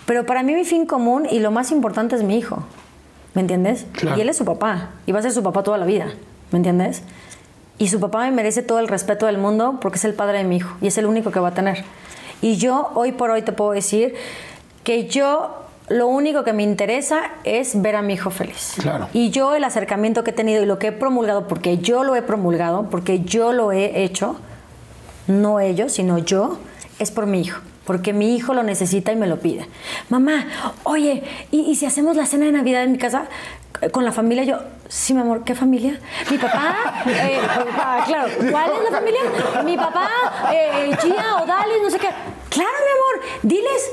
[0.07, 2.65] pero para mí mi fin común y lo más importante es mi hijo.
[3.35, 3.87] ¿Me entiendes?
[3.93, 4.17] Claro.
[4.17, 4.91] Y él es su papá.
[5.07, 6.07] Y va a ser su papá toda la vida.
[6.53, 7.03] ¿Me entiendes?
[7.79, 10.45] Y su papá me merece todo el respeto del mundo porque es el padre de
[10.45, 10.77] mi hijo.
[10.81, 11.85] Y es el único que va a tener.
[12.41, 14.15] Y yo hoy por hoy te puedo decir
[14.85, 18.75] que yo lo único que me interesa es ver a mi hijo feliz.
[18.81, 19.09] Claro.
[19.13, 22.15] Y yo el acercamiento que he tenido y lo que he promulgado, porque yo lo
[22.15, 24.37] he promulgado, porque yo lo he hecho,
[25.27, 26.59] no ellos, sino yo,
[26.99, 27.61] es por mi hijo.
[27.85, 29.67] Porque mi hijo lo necesita y me lo pide.
[30.09, 30.47] Mamá,
[30.85, 33.25] oye, ¿y, y si hacemos la cena de Navidad en mi casa
[33.91, 34.45] con la familia?
[34.45, 34.57] Yo,
[34.89, 35.99] sí, mi amor, ¿qué familia?
[36.31, 37.39] Mi papá, eh,
[37.79, 39.21] ah, claro, ¿cuál es la familia?
[39.65, 40.09] Mi papá,
[40.53, 42.09] eh, Gia, Odalis, no sé qué.
[42.49, 43.91] Claro, mi amor, diles,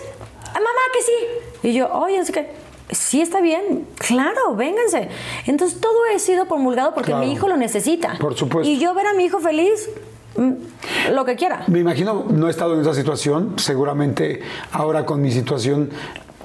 [0.50, 1.68] a mamá que sí.
[1.70, 2.70] Y yo, oye, no sé qué.
[2.92, 5.10] Sí, está bien, claro, vénganse.
[5.46, 7.26] Entonces todo he sido promulgado porque Claro.
[7.26, 8.18] mi hijo lo necesita.
[8.20, 8.68] Por supuesto.
[8.70, 9.90] Y yo ver a mi hijo feliz,
[10.36, 11.64] mm, lo que quiera.
[11.68, 15.92] Me imagino, no he estado en esa situación, seguramente ahora con mi situación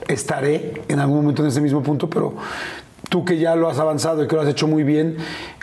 [0.06, 2.34] estaré en algún momento en ese mismo punto, pero
[3.14, 5.18] tú que ya lo has avanzado y que lo has hecho muy bien,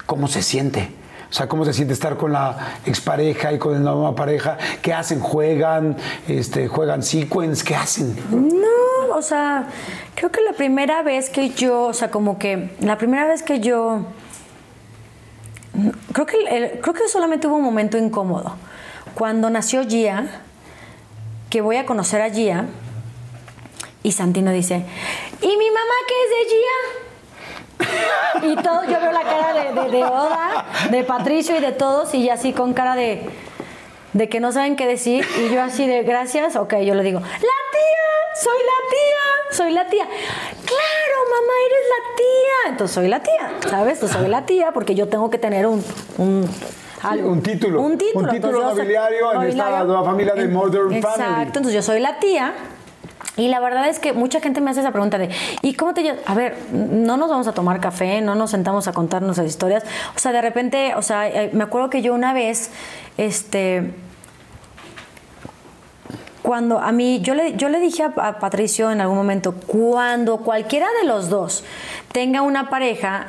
[0.06, 0.88] ¿cómo se siente?
[1.30, 4.58] O sea, ¿cómo se siente estar con la expareja y con la nueva pareja?
[4.82, 5.20] ¿Qué hacen?
[5.20, 5.97] ¿Juegan?
[6.30, 7.66] Este, ¿Juegan sequence?
[7.66, 8.16] ¿Qué hacen?
[8.32, 9.68] No, o sea,
[10.16, 13.60] creo que la primera vez que yo, o sea, como que la primera vez que
[13.60, 14.06] yo,
[16.14, 18.56] creo que, creo que solamente hubo un momento incómodo.
[19.14, 20.41] Cuando nació Gia,
[21.49, 22.68] que voy a conocer a Gia,
[24.04, 24.86] y Santino dice,
[25.41, 27.01] ¿y mi mamá qué es de Gia?
[28.43, 32.13] Y todo, yo veo la cara de, de, de Oda, de Patricio y de todos,
[32.15, 33.21] y así con cara de,
[34.13, 37.19] de que no saben qué decir, y yo así de gracias, ok, yo le digo,
[37.19, 38.41] ¡La tía!
[38.41, 39.57] ¡Soy la tía!
[39.57, 40.05] ¡Soy la tía!
[40.05, 42.71] ¡Claro, mamá, eres la tía!
[42.71, 43.93] Entonces soy la tía, ¿sabes?
[43.95, 45.84] Entonces soy la tía porque yo tengo que tener un.
[46.17, 46.49] un
[47.03, 47.32] algo.
[47.32, 47.82] un título.
[47.82, 48.25] Un título.
[48.27, 51.43] Un título Entonces, nobiliario en esta nueva familia de Modern Exacto, Family.
[51.47, 52.53] entonces yo soy la tía.
[53.38, 55.29] Y la verdad es que mucha gente me hace esa pregunta de,
[55.61, 56.21] ¿y cómo te llamas?
[56.25, 59.84] A ver, no nos vamos a tomar café, no nos sentamos a contar nuestras historias.
[60.15, 62.71] O sea, de repente, o sea, eh, me acuerdo que yo una vez,
[63.17, 63.93] este,
[66.41, 70.38] cuando a mí, yo le, yo le dije a, a Patricio en algún momento, cuando
[70.38, 71.63] cualquiera de los dos
[72.11, 73.27] tenga una pareja,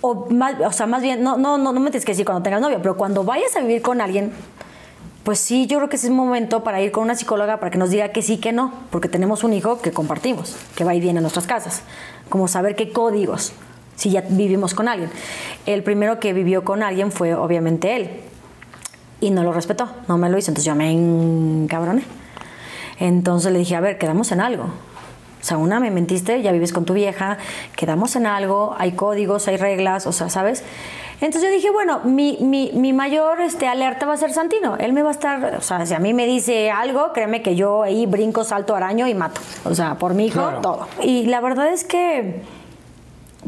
[0.00, 2.42] o, más, o sea, más bien, no, no, no, no me tienes que decir cuando
[2.42, 4.32] tengas novio, pero cuando vayas a vivir con alguien,
[5.24, 7.70] pues sí, yo creo que ese es un momento para ir con una psicóloga para
[7.70, 10.94] que nos diga que sí, que no, porque tenemos un hijo que compartimos, que va
[10.94, 11.82] y viene a nuestras casas.
[12.28, 13.52] Como saber qué códigos,
[13.94, 15.10] si ya vivimos con alguien.
[15.64, 18.10] El primero que vivió con alguien fue obviamente él.
[19.20, 22.02] Y no lo respetó, no me lo hizo, entonces yo me encabroné.
[22.98, 24.64] Entonces le dije, a ver, quedamos en algo.
[25.42, 27.36] O sea, una, me mentiste, ya vives con tu vieja,
[27.76, 30.62] quedamos en algo, hay códigos, hay reglas, o sea, ¿sabes?
[31.20, 34.76] Entonces yo dije, bueno, mi, mi, mi mayor este, alerta va a ser Santino.
[34.76, 37.54] Él me va a estar, o sea, si a mí me dice algo, créeme que
[37.56, 39.40] yo ahí brinco, salto, araño y mato.
[39.64, 40.60] O sea, por mi hijo, Claro.
[40.60, 40.88] todo.
[41.02, 42.42] Y la verdad es que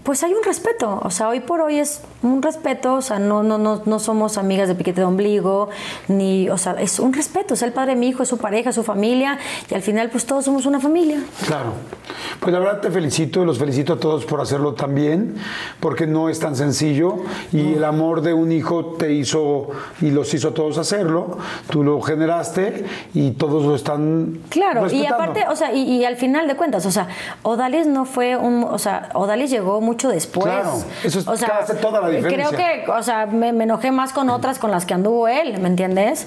[0.05, 3.43] pues hay un respeto, o sea, hoy por hoy es un respeto, o sea, no,
[3.43, 5.71] no, no, no somos amigas de piquete de ombligo,
[6.09, 8.69] ni, o sea, es un respeto, es el padre de mi hijo, es su pareja,
[8.69, 9.39] es su familia,
[9.71, 11.21] y al final pues todos somos una familia.
[11.47, 11.73] Claro.
[12.39, 15.37] Pues la verdad te felicito y los felicito a todos por hacerlo también,
[15.81, 19.71] porque no es tan sencillo y el amor de un hijo te hizo
[20.03, 21.39] y los hizo a todos hacerlo,
[21.71, 22.85] tú lo generaste
[23.15, 26.85] y todos lo están Claro, y aparte, o sea, y, y al final de cuentas,
[26.85, 27.09] o sea,
[27.43, 30.47] Odalis no fue un, o sea, Odalis llegó mucho después.
[30.47, 32.49] Claro, eso es- o sea, hace toda la diferencia.
[32.57, 35.59] Creo que, o sea, me, me enojé más con otras con las que anduvo él,
[35.61, 36.27] ¿me entiendes?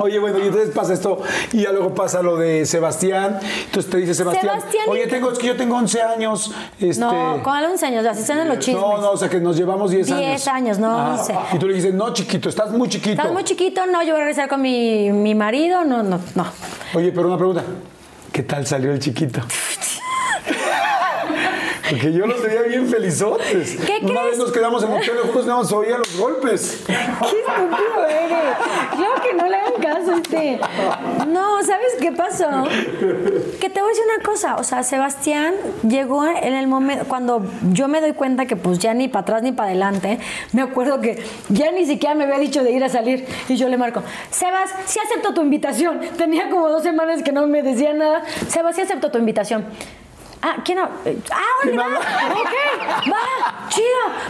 [0.00, 1.20] Oye, bueno, y entonces pasa esto
[1.52, 3.38] y ya luego pasa lo de Sebastián.
[3.66, 6.52] Entonces te dice Sebastián, Sebastián, oye, ¿y tengo, es que yo tengo 11 años.
[6.78, 8.80] Este, No, con 11 años, así están en los chismes.
[8.82, 10.20] no, no, o sea que nos llevamos 10 años.
[10.26, 11.14] 10 años, no.
[11.14, 11.34] 11.
[11.52, 13.10] Y tú le dices, no, chiquito, estás muy chiquito.
[13.12, 16.46] Estás muy chiquito, no, yo voy a regresar con mi, mi marido, no, no, no.
[16.94, 17.64] Oye, pero una pregunta.
[18.32, 19.40] ¿Qué tal salió el chiquito?
[21.90, 23.76] Porque yo los veía bien felizotes.
[23.84, 24.26] ¿Qué Una crees?
[24.30, 26.82] vez nos quedamos en el hotel juntos nada más oía los golpes.
[26.86, 28.56] Qué estúpido eres.
[28.96, 30.60] Claro que no le hagan caso a este.
[31.28, 32.46] No, ¿sabes qué pasó?
[33.60, 34.56] Que te voy a decir una cosa.
[34.56, 35.54] O sea, Sebastián
[35.86, 39.42] llegó en el momento, cuando yo me doy cuenta que pues ya ni para atrás
[39.42, 40.18] ni para adelante,
[40.52, 43.26] me acuerdo que ya ni siquiera me había dicho de ir a salir.
[43.48, 46.00] Y yo le marco, Sebas, sí acepto tu invitación.
[46.16, 48.22] Tenía como dos semanas que no me decía nada.
[48.48, 49.66] Sebas, sí acepto tu invitación.
[50.46, 50.94] Ah, ¿quién habla?
[51.30, 51.98] Ah, ¿Quién Olga.
[51.98, 53.86] Ok, va, chido,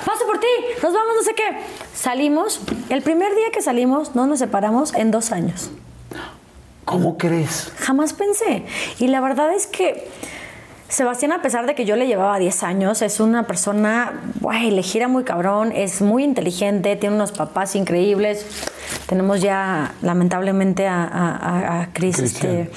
[0.07, 0.47] paso por ti,
[0.81, 1.45] nos vamos, no sé qué.
[1.93, 5.71] Salimos, el primer día que salimos, no nos separamos en dos años.
[6.85, 7.73] ¿Cómo crees?
[7.79, 8.65] Jamás pensé.
[9.01, 10.09] Y la verdad es que
[10.89, 14.83] Sebastián, a pesar de que yo le llevaba 10 años, es una persona, güey, le
[14.83, 18.47] gira muy cabrón, es muy inteligente, tiene unos papás increíbles.
[19.07, 22.53] Tenemos ya, lamentablemente, a, a- a- a Chris, Cristian.
[22.53, 22.71] este,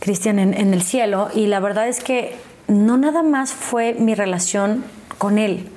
[0.00, 1.28] Cristian en, en el cielo.
[1.34, 2.36] Y la verdad es que
[2.68, 4.84] no nada más fue mi relación
[5.18, 5.68] con él.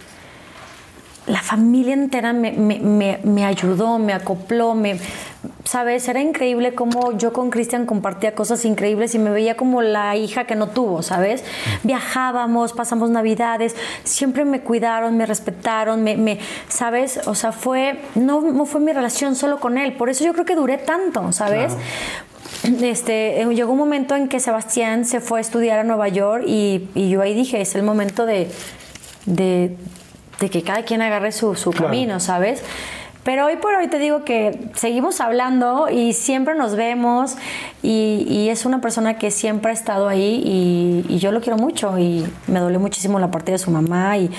[1.26, 4.98] La familia entera me, me- me- ayudó, me acopló, me,
[5.64, 6.08] ¿sabes?
[6.08, 10.46] Era increíble cómo yo con Cristian compartía cosas increíbles y me veía como la hija
[10.46, 11.44] que no tuvo, ¿sabes?
[11.84, 16.40] Viajábamos, pasamos navidades, siempre me cuidaron, me respetaron, me, me-
[16.70, 17.20] ¿sabes?
[17.28, 20.46] O sea, fue, no, no fue mi relación solo con él, por eso yo creo
[20.46, 21.74] que duré tanto, ¿sabes?
[22.82, 26.44] Este, eh, llegó un momento en que Sebastián se fue a estudiar a Nueva York
[26.48, 28.50] y, y yo ahí dije, es el momento de,
[29.26, 29.76] de,
[30.40, 31.88] de que cada quien agarre su, su Claro.
[31.88, 32.62] camino, ¿sabes?
[33.28, 37.36] Pero hoy por hoy te digo que seguimos hablando y siempre nos vemos
[37.84, 40.42] y, es una persona que siempre ha estado ahí
[41.10, 44.32] y, yo lo quiero mucho y me dolió muchísimo la partida de su mamá y,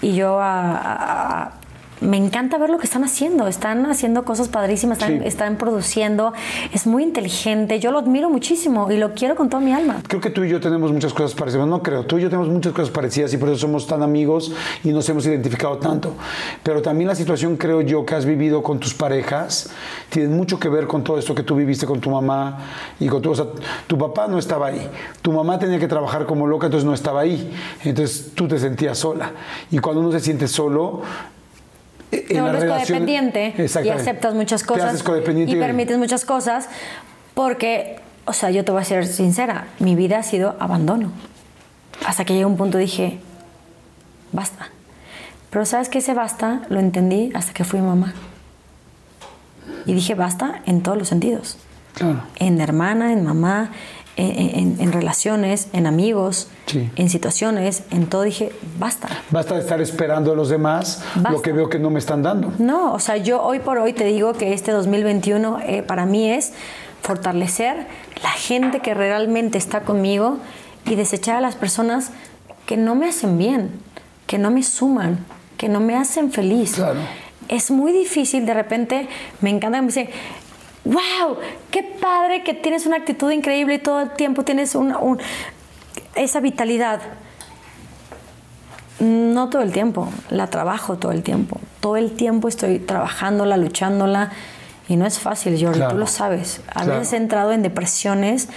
[0.00, 1.54] y yo a-
[2.00, 5.26] me encanta ver lo que están haciendo, están haciendo cosas padrísimas, están, Sí.
[5.26, 6.32] están produciendo,
[6.72, 10.02] es muy inteligente, yo lo admiro muchísimo y lo quiero con toda mi alma.
[10.08, 11.66] Creo que tú y yo tenemos muchas cosas parecidas.
[11.66, 14.52] No creo, tú y yo tenemos muchas cosas parecidas y por eso somos tan amigos
[14.82, 16.14] y nos hemos identificado tanto.
[16.62, 19.70] Pero también la situación, creo yo, que has vivido con tus parejas
[20.08, 22.58] tiene mucho que ver con todo esto que tú viviste con tu mamá
[22.98, 23.30] y con tu.
[23.30, 23.46] O sea,
[23.86, 24.88] tu papá no estaba ahí.
[25.22, 27.52] Tu mamá tenía que trabajar como loca, entonces no estaba ahí.
[27.84, 29.32] Entonces tú te sentías sola.
[29.70, 31.02] Y cuando uno se siente solo.
[32.10, 33.54] Te en vuelves codependiente
[33.84, 35.02] y aceptas muchas cosas
[35.46, 36.68] y permites muchas cosas
[37.34, 41.12] porque, o sea, yo te voy a ser sincera, mi vida ha sido abandono.
[42.06, 43.18] Hasta que llegué a un punto dije,
[44.32, 44.70] basta.
[45.50, 48.14] Pero sabes que ese basta lo entendí hasta que fui mamá.
[49.86, 51.58] Y dije basta en todos los sentidos.
[51.94, 52.22] Claro.
[52.36, 53.70] En hermana, en mamá,
[54.20, 56.88] en, en- en relaciones, en amigos, Sí.
[56.96, 59.08] en situaciones, en todo dije basta.
[59.30, 62.52] Basta de estar esperando a los demás lo que veo que no me están dando.
[62.58, 66.30] No, o sea, yo hoy por hoy te digo que este 2021 eh, para mí
[66.30, 66.52] es
[67.02, 67.86] fortalecer
[68.22, 70.38] la gente que realmente está conmigo
[70.84, 72.10] y desechar a las personas
[72.66, 73.70] que no me hacen bien,
[74.26, 75.24] que no me suman,
[75.56, 76.74] que no me hacen feliz.
[76.74, 77.00] Claro.
[77.48, 79.08] Es muy difícil, de repente
[79.40, 80.08] me encanta que me dicen,
[80.84, 81.36] wow,
[81.70, 85.18] qué padre que tienes una actitud increíble y todo el tiempo tienes una- un-
[86.14, 87.00] esa vitalidad.
[88.98, 91.58] No todo el tiempo, la trabajo todo el tiempo.
[91.80, 94.30] Todo el tiempo estoy trabajándola, luchándola
[94.88, 95.92] y no es fácil, Jordi, Claro.
[95.92, 96.60] tú lo sabes.
[96.68, 96.98] A Claro.
[96.98, 98.48] veces he entrado en depresiones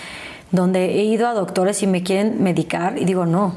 [0.51, 3.55] donde he ido a doctores y me quieren medicar y digo, no,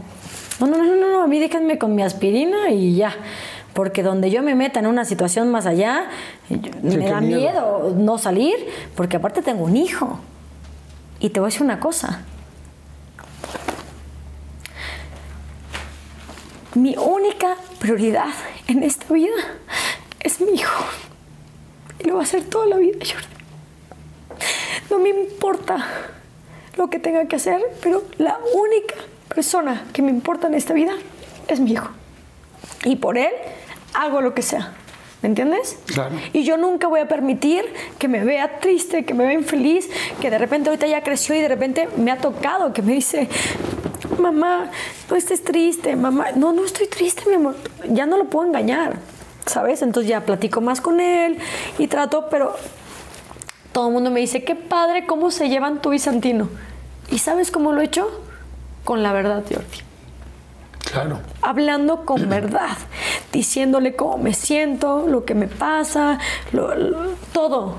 [0.61, 3.14] no, no, no, no, no, a mí déjenme con mi aspirina y ya.
[3.77, 6.07] Porque donde yo me meta en una situación más allá,
[6.49, 7.41] Sí, me da miedo.
[7.41, 8.57] miedo no salir,
[8.97, 10.18] porque aparte tengo un hijo.
[11.20, 12.22] Y te voy a decir una cosa,
[16.74, 18.29] mi única prioridad
[18.66, 19.35] en esta vida
[20.20, 20.85] es mi hijo.
[21.99, 23.27] Y lo va a hacer toda la vida, Jordi.
[24.91, 25.87] No me importa
[26.79, 28.95] lo que tenga que hacer, pero la única
[29.35, 30.93] persona que me importa en esta vida
[31.47, 31.89] es mi hijo.
[32.85, 33.31] Y por él
[33.97, 34.73] hago lo que sea.
[35.23, 35.79] ¿Me entiendes?
[35.87, 36.15] Claro.
[36.33, 37.65] Y yo nunca voy a permitir
[37.99, 39.89] que me vea triste, que me vea infeliz,
[40.21, 43.29] que de repente ahorita ya creció y de repente me ha tocado, que me dice,
[44.21, 44.71] mamá,
[45.11, 46.33] no estés triste, mamá.
[46.37, 47.57] No, no estoy triste, mi amor.
[47.89, 48.99] Ya no lo puedo engañar,
[49.47, 49.83] ¿sabes?
[49.83, 51.39] Entonces ya platico más con él
[51.79, 52.55] y trato, pero
[53.73, 56.49] todo el mundo me dice, qué padre cómo se llevan tú y Santino.
[57.11, 58.23] ¿Y sabes cómo lo he hecho?
[58.85, 59.79] Con la verdad, Jordi.
[60.91, 61.18] Claro.
[61.43, 62.76] Hablando con verdad,
[63.32, 66.18] diciéndole cómo me siento, lo que me pasa,
[66.53, 67.74] lo- lo- todo.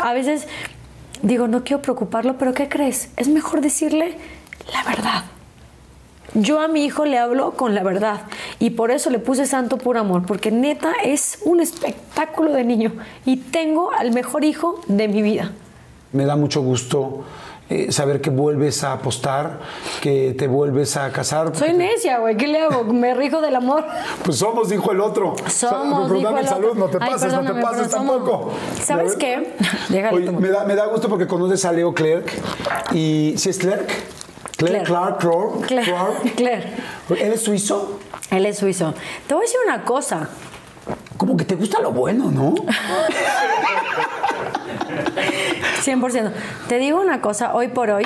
[0.00, 0.46] A veces
[1.22, 3.10] digo, no quiero preocuparlo, pero ¿qué crees?
[3.16, 4.18] Es mejor decirle
[4.72, 5.24] la verdad.
[6.36, 8.22] Yo a mi hijo le hablo con la verdad
[8.58, 12.92] y por eso le puse santo por amor, porque neta es un espectáculo de niño
[13.24, 15.52] y tengo al mejor hijo de mi vida.
[16.12, 17.24] Me da mucho gusto
[17.70, 19.60] eh, saber que vuelves a apostar,
[20.02, 21.56] que te vuelves a casar.
[21.56, 22.84] Soy necia, güey, ¿qué le hago?
[22.84, 23.84] Me rijo del amor.
[24.22, 25.34] Pues somos, dijo el otro.
[25.48, 26.80] Somos, dijo el salud, otro.
[26.80, 28.52] no te Ay, pases, no te pases tampoco.
[28.82, 29.54] ¿Sabes qué?
[30.12, 32.30] Oye, me da, me da gusto porque conoces a Leo Clerc.
[32.92, 33.88] ¿Y si es Clerc?
[34.56, 34.84] Clerc, Claire.
[34.84, 35.66] Clark, Clark.
[35.66, 36.34] Clark.
[36.36, 36.72] Claire.
[37.08, 37.98] ¿Él es suizo?
[38.30, 38.94] Él es suizo.
[39.26, 40.28] Te voy a decir una cosa.
[41.16, 42.54] Como que te gusta lo bueno, ¿no?
[45.84, 46.32] 100%.
[46.68, 48.04] Te digo una cosa, hoy por hoy,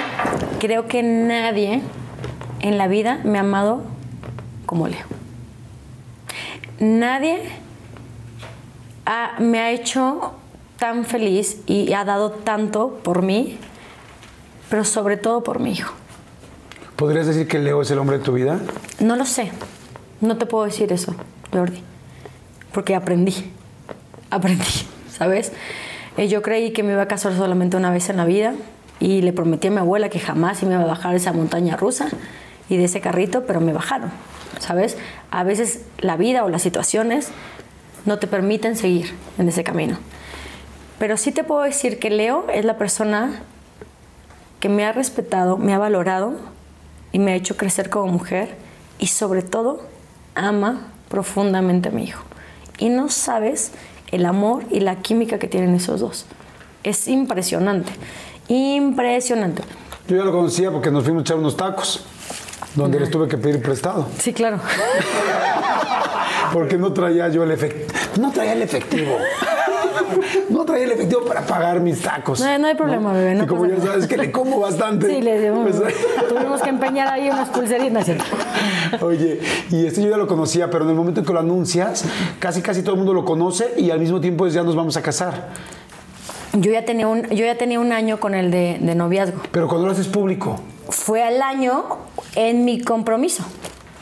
[0.59, 1.83] creo que nadie
[2.61, 3.83] en la vida me ha amado
[4.67, 5.07] como Leo.
[6.81, 7.41] Nadie
[9.07, 10.33] ha- me ha hecho
[10.79, 13.59] tan feliz y ha dado tanto por mí,
[14.71, 15.93] pero sobre todo por mi hijo.
[16.97, 18.59] ¿Podrías decir que Leo es el hombre de tu vida?
[19.01, 19.51] No lo sé.
[20.21, 21.15] No te puedo decir eso,
[21.53, 21.83] Jordi.
[22.73, 23.53] Porque aprendí.
[24.31, 24.65] Aprendí,
[25.11, 25.53] ¿sabes?
[26.19, 28.53] Eh, yo creí que me iba a casar solamente una vez en la vida
[28.99, 32.09] y le prometí a mi abuela que jamás me iba a bajar esa montaña rusa
[32.69, 34.11] y de ese carrito, pero me bajaron,
[34.59, 34.99] ¿sabes?
[35.31, 37.29] A veces la vida o las situaciones
[38.05, 39.97] no te permiten seguir en ese camino.
[40.99, 43.41] Pero sí te puedo decir que Leo es la persona
[44.59, 46.35] que me ha respetado, me ha valorado
[47.13, 48.57] y me ha hecho crecer como mujer
[48.99, 49.87] y sobre todo
[50.35, 52.25] ama profundamente a mi hijo.
[52.77, 53.71] Y no sabes
[54.11, 56.27] el amor y la química que tienen esos dos.
[56.83, 57.93] Es impresionante,
[58.49, 59.63] impresionante.
[60.09, 62.05] Yo ya lo conocía porque nos fuimos a echar unos tacos,
[62.75, 64.09] donde les tuve que pedir prestado.
[64.19, 64.61] Sí, claro.
[66.53, 67.93] Porque no traía yo el efectivo.
[68.19, 69.19] No traía el efectivo.
[70.51, 72.41] No traía el efectivo para pagar mis tacos.
[72.41, 73.87] No, no hay problema, bebé, no y como ya nada.
[73.93, 75.07] sabes que le como bastante.
[75.09, 75.95] Sí, le dimos- pues,
[76.29, 78.07] tuvimos que empeñar ahí unas pulseritas.
[79.01, 79.41] Oye,
[79.71, 82.05] y este yo ya lo conocía, pero en el momento en que lo anuncias,
[82.39, 84.97] casi casi todo el mundo lo conoce y al mismo tiempo es ya nos vamos
[84.97, 85.49] a casar.
[86.55, 89.41] Yo ya tenía un, yo ya tenía un año con el de, de noviazgo.
[89.53, 90.59] Pero cuando lo haces público.
[90.89, 91.85] Fue al año
[92.35, 93.45] en mi compromiso.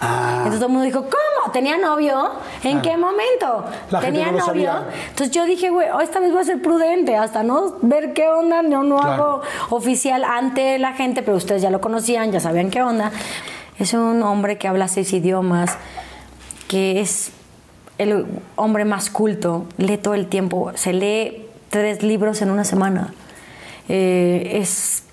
[0.01, 1.53] Ah, Entonces todo el mundo dijo, ¿cómo?
[1.53, 2.33] ¿Tenía novio?
[2.65, 2.83] ¿En Ah.
[2.83, 3.65] qué momento?
[3.91, 4.71] La ¿Tenía no novio?
[5.09, 8.29] Entonces yo dije, güey, oh, esta vez voy a ser prudente, hasta no ver qué
[8.29, 9.13] onda, no, no Claro.
[9.13, 13.11] hago oficial ante la gente, pero ustedes ya lo conocían, ya sabían qué onda.
[13.79, 15.79] Es un hombre que habla seis idiomas,
[16.69, 17.31] que es
[17.97, 18.27] el
[18.57, 23.15] hombre más culto, lee todo el tiempo, se lee tres libros en una semana.
[23.89, 25.05] Eh, es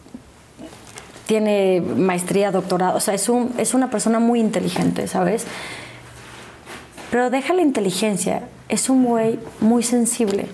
[1.25, 5.45] tiene maestría, doctorado, o sea, es, un, es una persona muy inteligente, ¿sabes?
[7.11, 10.47] Pero deja la inteligencia, es un güey muy sensible.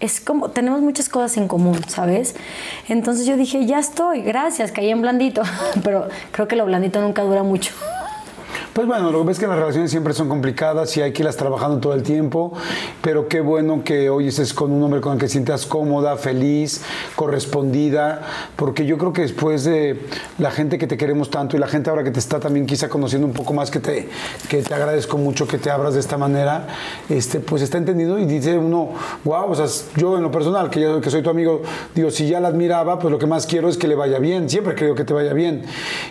[0.00, 2.34] Es como, tenemos muchas cosas en común, ¿sabes?
[2.88, 5.42] Entonces yo dije, ya estoy, gracias, caí en blandito,
[5.84, 7.72] pero creo que lo blandito nunca dura mucho.
[8.78, 11.22] Pues bueno, lo que ves es que las relaciones siempre son complicadas y hay que
[11.22, 12.52] irlas trabajando todo el tiempo,
[13.02, 16.84] pero qué bueno que hoy estés con un hombre con el que sientas cómoda, feliz,
[17.16, 18.22] correspondida,
[18.54, 20.00] porque yo creo que después de
[20.38, 22.88] la gente que te queremos tanto y la gente ahora que te está también quizá
[22.88, 24.08] conociendo un poco más, que te,
[24.48, 26.68] que te agradezco mucho que te abras de esta manera,
[27.08, 28.90] este, pues está entendido y dice uno,
[29.24, 29.66] wow, o sea,
[29.96, 31.62] yo en lo personal, que yo que soy tu amigo,
[31.96, 34.48] digo, si ya la admiraba, pues lo que más quiero es que le vaya bien,
[34.48, 35.64] siempre creo que te vaya bien.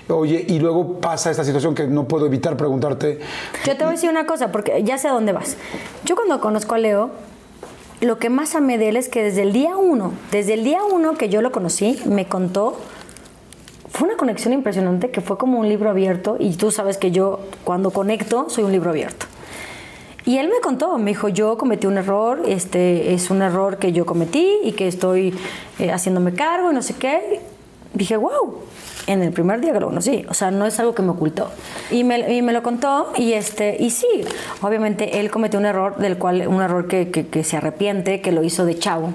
[0.09, 3.19] Oye, y luego pasa esta situación que no puedo evitar preguntarte,
[3.65, 5.57] Yo te voy a decir una cosa, porque ya sé a dónde vas.
[6.03, 7.11] Yo cuando conozco a Leo,
[8.01, 10.79] lo que más amé de él es que desde el día uno, desde el día
[10.83, 12.77] uno que yo lo conocí, me contó,
[13.89, 17.39] fue una conexión impresionante que fue como un libro abierto, y tú sabes que yo
[17.63, 19.25] cuando conecto soy un libro abierto.
[20.27, 23.93] Y él me contó, me dijo, yo cometí un error, este es un error que
[23.93, 25.33] yo cometí y que estoy
[25.79, 27.39] eh, haciéndome cargo y no sé qué.
[27.97, 28.55] Dije, wow,
[29.07, 31.49] en el primer día que lo conocí, o sea, no es algo que me ocultó.
[31.91, 34.07] Y me, y me lo contó y, este, y sí,
[34.61, 38.43] obviamente él cometió un error, del cual, un error que, que, se arrepiente, que lo
[38.43, 39.13] hizo de chavo,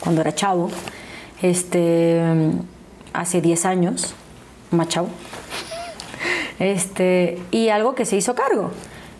[0.00, 0.70] cuando era chavo,
[1.42, 2.22] este,
[3.12, 4.14] hace 10 años,
[4.70, 5.08] más chavo,
[6.58, 8.70] este, y algo que se hizo cargo,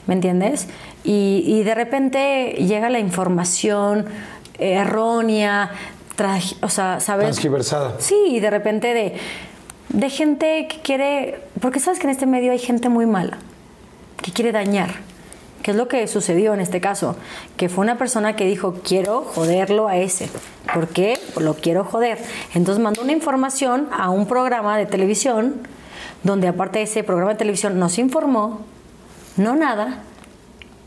[0.07, 0.69] ¿me entiendes?
[1.07, 4.07] Y de repente llega la información
[4.59, 5.71] errónea,
[6.61, 7.25] o sea, ¿sabes?
[7.25, 7.95] Transgiversada.
[7.99, 9.17] Sí, y de repente de,
[9.89, 13.39] de gente que quiere, porque sabes que en este medio hay gente muy mala,
[14.23, 14.91] que quiere dañar,
[15.63, 17.17] que es lo que sucedió en este caso,
[17.57, 20.29] que fue una persona que dijo, quiero joderlo a ese,
[20.73, 21.19] ¿por qué?
[21.39, 22.19] Lo quiero joder.
[22.55, 25.67] Entonces mandó una información a un programa de televisión,
[26.23, 28.61] donde aparte de ese programa de televisión nos informó,
[29.37, 30.03] no nada,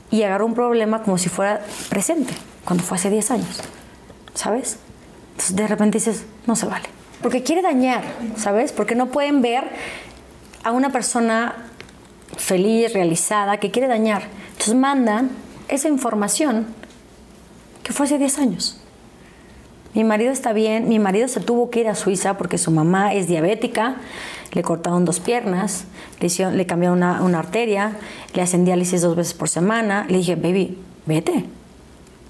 [0.09, 2.33] y agarró un problema como si fuera presente,
[2.65, 3.59] cuando fue hace 10 años,
[4.33, 4.79] ¿sabes?
[5.37, 6.87] Entonces de repente dices, no se vale.
[7.21, 8.03] Porque quiere dañar,
[8.37, 8.71] ¿sabes?
[8.71, 9.63] Porque no pueden ver
[10.63, 11.55] a una persona
[12.37, 14.23] feliz, realizada, que quiere dañar.
[14.51, 15.29] Entonces mandan
[15.67, 16.67] esa información
[17.83, 18.81] que fue hace 10 años.
[19.93, 23.13] Mi marido está bien, mi marido se tuvo que ir a Suiza porque su mamá
[23.13, 23.95] es diabética,
[24.53, 25.85] le cortaron dos piernas,
[26.19, 27.93] le, hicieron- le cambiaron una, una arteria,
[28.33, 30.05] le hacen diálisis dos veces por semana.
[30.09, 31.45] Le dije, baby, vete.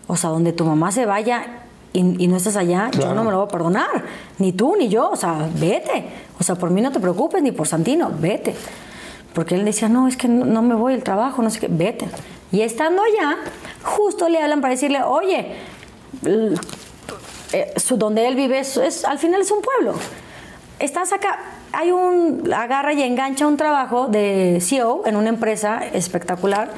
[0.07, 1.63] O sea, donde tu mamá se vaya
[1.99, 4.03] y, y no estás allá, yo no me lo voy a perdonar.
[4.39, 5.09] Ni tú ni yo.
[5.09, 6.05] O sea, vete.
[6.39, 8.55] O sea, por mí no te preocupes, ni por Santino, vete.
[9.33, 11.67] Porque él decía, no, es que no, no me voy al trabajo, no sé qué,
[11.69, 12.07] vete.
[12.51, 13.37] Y estando allá,
[13.83, 15.53] justo le hablan para decirle, oye,
[17.53, 19.93] eh, donde él vive es, es- al final es un pueblo.
[20.79, 21.39] Estás acá,
[21.73, 26.69] hay un, agarra y engancha un trabajo de CEO en una empresa espectacular.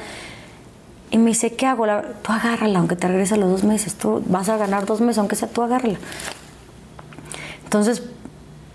[1.10, 1.86] Y me dice, ¿qué hago?
[1.86, 3.94] La- tú agárrala, aunque te regreses a los dos meses.
[3.96, 5.98] Tú vas a ganar dos meses, aunque sea tú agárrala.
[7.64, 8.02] Entonces,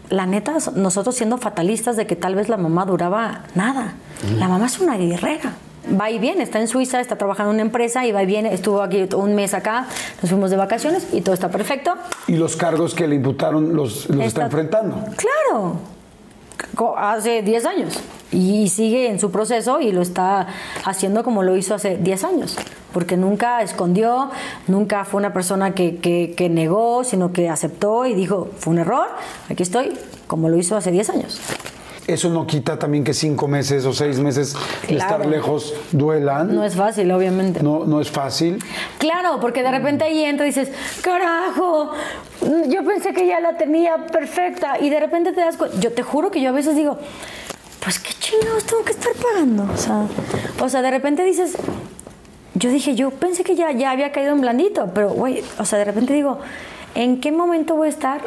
[0.10, 3.94] la neta, nosotros siendo fatalistas de que tal vez la mamá duraba nada.
[4.38, 5.54] La mamá es una guerrera.
[6.00, 8.54] Va y viene, está en Suiza, está trabajando en una empresa y va y viene,
[8.54, 9.86] estuvo aquí un mes acá,
[10.22, 11.94] nos fuimos de vacaciones y todo está perfecto.
[12.28, 14.96] Y los cargos que le imputaron los, los está, enfrentando.
[15.16, 15.76] Claro,
[16.98, 18.00] hace 10 años
[18.36, 20.48] y sigue en su proceso y lo está
[20.84, 22.58] haciendo como lo hizo hace 10 años,
[22.94, 24.30] porque nunca escondió,
[24.68, 28.80] nunca fue una persona que, que- que negó, sino que aceptó y dijo, fue un
[28.80, 29.08] error,
[29.50, 29.94] aquí estoy,
[30.28, 31.40] como lo hizo hace 10 años.
[32.08, 34.54] Eso no quita también que cinco meses o seis meses
[34.88, 35.16] de Claro.
[35.16, 36.54] estar lejos duelan.
[36.54, 37.64] No es fácil, obviamente.
[37.64, 38.60] no, no es fácil.
[39.00, 40.70] Claro, porque de repente ahí entra y dices,
[41.02, 41.92] carajo,
[42.70, 46.04] yo pensé que ya la tenía perfecta y de repente te das cuenta, yo te
[46.04, 47.00] juro que yo a veces digo,
[47.84, 49.68] pues qué chingados tengo que estar pagando.
[49.72, 50.08] O sea,
[50.60, 51.58] o sea de repente dices,
[52.56, 55.78] yo dije, yo pensé que ya, ya había caído en blandito, pero güey, o sea,
[55.78, 56.40] de repente digo,
[56.96, 58.22] ¿en qué momento voy a estar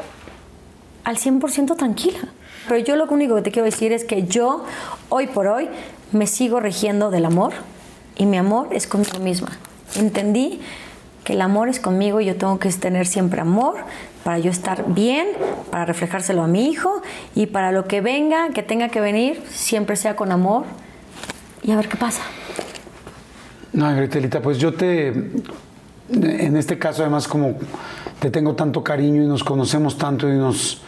[1.04, 2.20] al 100% tranquila?
[2.68, 4.64] Pero yo lo único que te quiero decir es que yo,
[5.08, 5.68] hoy por hoy,
[6.12, 7.52] me sigo regiendo del amor
[8.16, 9.58] y mi amor es conmigo misma.
[9.96, 10.60] Entendí
[11.28, 13.76] el amor es conmigo y yo tengo que tener siempre amor
[14.24, 15.28] para yo estar bien,
[15.70, 17.02] para reflejárselo a mi hijo
[17.34, 20.64] y para lo que venga, que tenga que venir, siempre sea con amor
[21.62, 22.22] y a ver qué pasa.
[23.72, 27.58] No, Gretelita, pues yo te, en este caso además como
[28.18, 30.82] te tengo tanto cariño y nos conocemos tanto y nos,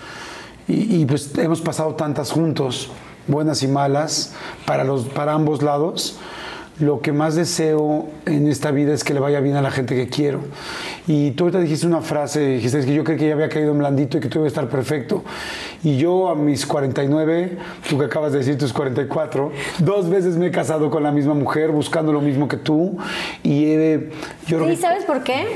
[0.67, 2.91] y, y, pues hemos pasado tantas juntos,
[3.27, 4.35] buenas y malas,
[4.67, 6.19] para, los, para ambos lados.
[6.81, 9.95] Lo que más deseo en esta vida es que le vaya bien a la gente
[9.95, 10.41] que quiero.
[11.07, 13.73] Y tú ahorita dijiste una frase, dijiste "Es que yo creí que ya había caído
[13.73, 15.23] en blandito y que tú iba a estar perfecto.
[15.85, 17.59] Y yo a mis 49,
[17.89, 21.35] tú que acabas de decir tus 44, dos veces me he casado con la misma
[21.35, 22.97] mujer, buscando lo mismo que tú.
[23.43, 24.11] Y he,
[24.47, 25.47] yo ¿Y sabes por qué?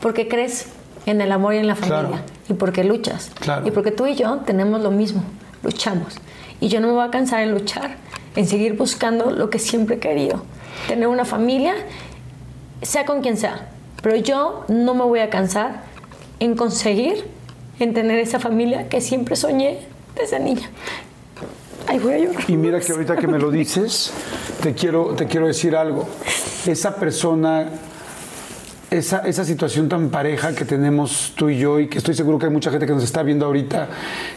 [0.00, 0.66] Porque crees
[1.06, 2.08] en el amor y en la familia.
[2.08, 2.24] Claro.
[2.48, 3.30] Y porque luchas.
[3.40, 3.66] Claro.
[3.66, 5.22] Y porque tú y yo tenemos lo mismo.
[5.62, 6.16] Luchamos.
[6.60, 7.96] Y yo no me voy a cansar en luchar,
[8.36, 10.42] en seguir buscando lo que siempre he querido.
[10.88, 11.74] Tener una familia,
[12.82, 13.68] sea con quien sea.
[14.02, 15.82] Pero yo no me voy a cansar
[16.40, 17.26] en conseguir,
[17.78, 19.80] en tener esa familia que siempre soñé
[20.16, 20.70] desde niña.
[21.86, 22.44] Ay, voy a llorar.
[22.48, 24.12] Y mira que ahorita que me lo dices,
[24.62, 26.08] te quiero, te quiero decir algo.
[26.66, 27.68] Esa persona,
[28.92, 32.46] esa, esa situación tan pareja que tenemos tú y yo, y que estoy seguro que
[32.46, 33.88] hay mucha gente que nos está viendo ahorita,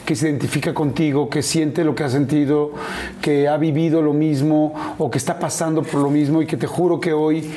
[0.05, 2.71] que se identifica contigo, que siente lo que ha sentido,
[3.21, 6.67] que ha vivido lo mismo o que está pasando por lo mismo y que te
[6.67, 7.51] juro que hoy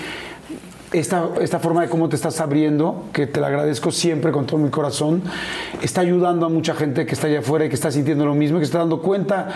[0.93, 4.57] esta, esta forma de cómo te estás abriendo, que te la agradezco siempre con todo
[4.59, 5.23] mi corazón,
[5.83, 8.57] está ayudando a mucha gente que está allá afuera y que está sintiendo lo mismo
[8.57, 9.49] y que está dando cuenta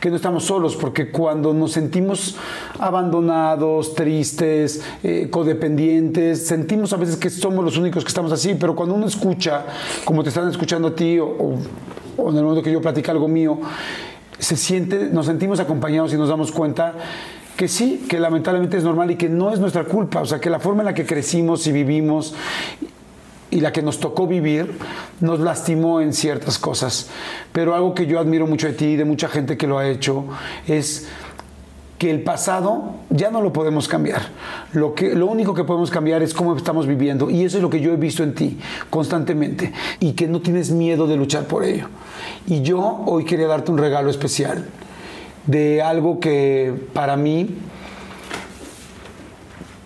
[0.00, 2.36] que no estamos solos, porque cuando nos sentimos
[2.78, 8.74] abandonados, tristes, eh, codependientes, sentimos a veces que somos los únicos que estamos así, pero
[8.74, 9.64] cuando uno escucha,
[10.04, 13.28] como te están escuchando a ti o, o- en el momento que yo platico algo
[13.28, 13.58] mío,
[14.38, 16.94] se siente, nos sentimos acompañados y nos damos cuenta
[17.60, 20.48] que sí, que lamentablemente es normal y que no es nuestra culpa, o sea, que
[20.48, 22.34] la forma en la que crecimos y vivimos
[23.50, 24.78] y la que nos tocó vivir
[25.20, 27.10] nos lastimó en ciertas cosas.
[27.52, 29.86] Pero algo que yo admiro mucho de ti y de mucha gente que lo ha
[29.86, 30.24] hecho
[30.66, 31.06] es
[31.98, 34.22] que el pasado ya no lo podemos cambiar.
[34.72, 37.28] Lo, que, lo único que podemos cambiar es cómo estamos viviendo.
[37.28, 38.58] Y eso es lo que yo he visto en ti
[38.88, 39.74] constantemente.
[39.98, 41.88] Y que no tienes miedo de luchar por ello.
[42.46, 44.64] Y yo hoy quería darte un regalo especial
[45.46, 47.56] de algo que para mí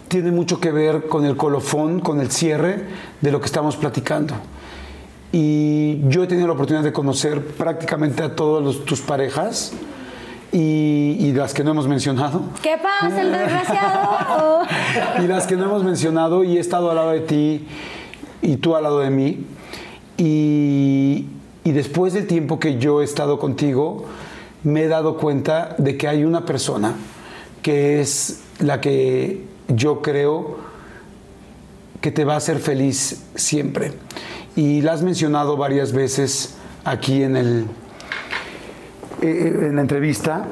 [0.08, 2.84] tiene mucho que ver con el colofón, con el cierre
[3.20, 4.34] de lo que estamos platicando.
[5.32, 9.72] Y yo he tenido la oportunidad de conocer prácticamente a todas tus parejas
[10.52, 12.42] y, las que no hemos mencionado.
[12.62, 14.60] ¿Qué pasa, el desgraciado?
[15.24, 17.66] y las que no hemos mencionado y he estado al lado de ti
[18.40, 19.44] y tú al lado de mí.
[20.16, 21.26] Y,
[21.64, 24.06] y después del tiempo que yo he estado contigo,
[24.64, 26.94] me he dado cuenta de que hay una persona
[27.62, 30.56] que es la que yo creo
[32.00, 33.92] que te va a hacer feliz siempre.
[34.56, 37.66] Y la has mencionado varias veces aquí en el,
[39.22, 40.46] eh, eh, en la entrevista,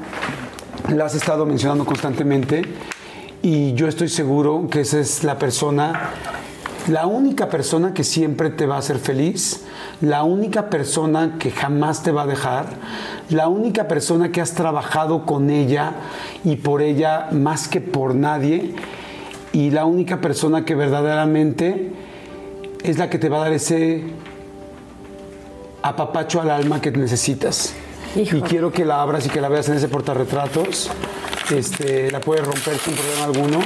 [0.88, 2.62] la has estado mencionando constantemente
[3.42, 6.10] y yo estoy seguro que esa es la persona,
[6.88, 9.62] la única persona que siempre te va a hacer feliz,
[10.00, 12.66] la única persona que jamás te va a dejar,
[13.30, 15.92] la única persona que has trabajado con ella
[16.44, 18.74] y por ella más que por nadie
[19.52, 21.92] y la única persona que verdaderamente
[22.82, 24.02] es la que te va a dar ese
[25.82, 27.74] apapacho al alma que necesitas.
[28.14, 30.90] Y quiero que la abras y que la veas en ese portarretratos.
[31.50, 33.60] Este, la puedes romper sin problema alguno,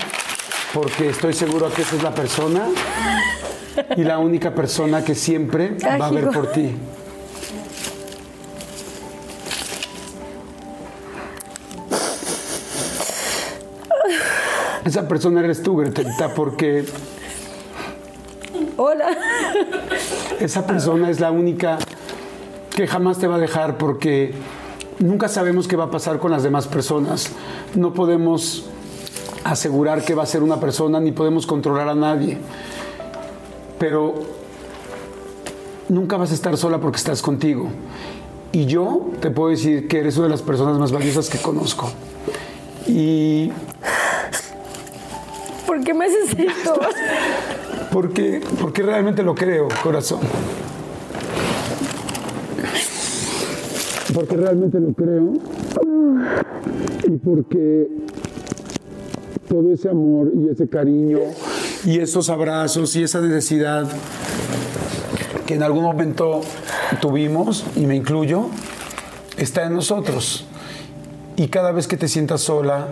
[0.72, 2.68] porque estoy seguro que esa es la persona
[3.96, 6.74] y la única persona que siempre va a ver por ti.
[14.84, 16.86] Esa persona eres tú, Gretelita, porque...
[18.76, 19.18] Hola.
[20.38, 21.78] Esa persona es la única
[22.74, 24.32] que jamás te va a dejar porque
[25.00, 27.30] nunca sabemos qué va a pasar con las demás personas.
[27.74, 28.66] No podemos
[29.51, 32.38] asegurar que va a ser una persona ni podemos controlar a nadie.
[33.78, 34.14] Pero
[35.88, 37.68] nunca vas a estar sola porque estás contigo.
[38.53, 41.90] Y yo te puedo decir que eres una de las personas más valiosas que conozco.
[42.86, 43.51] Y...
[45.66, 46.80] ¿Por qué me haces esto?
[47.92, 50.20] Porque, porque realmente lo creo, corazón.
[54.16, 55.34] porque realmente lo creo
[57.07, 57.86] y porque
[59.49, 61.18] todo ese amor y ese cariño
[61.84, 63.88] y esos abrazos y esa necesidad
[65.47, 66.40] que en algún momento
[67.01, 68.47] tuvimos, y me incluyo,
[69.36, 70.44] está en nosotros.
[71.36, 72.88] Y cada vez que te sientas sola,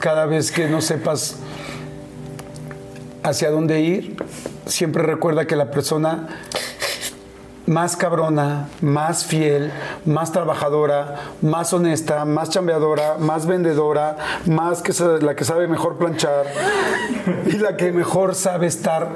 [0.00, 1.36] cada vez que no sepas
[3.22, 4.16] hacia dónde ir,
[4.66, 6.28] siempre recuerda que la persona
[7.68, 9.70] más cabrona, más fiel,
[10.06, 14.16] más trabajadora, más honesta, más chambeadora, más vendedora,
[14.46, 16.46] más que la que sabe mejor planchar
[17.44, 19.10] y la que mejor sabe estar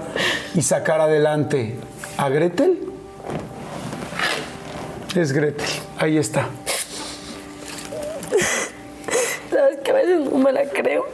[0.55, 1.79] y sacar adelante
[2.19, 2.79] a Gretel.
[5.17, 6.43] Es Gretel, ahí está.
[9.51, 11.07] Sabes que a veces no me la creo.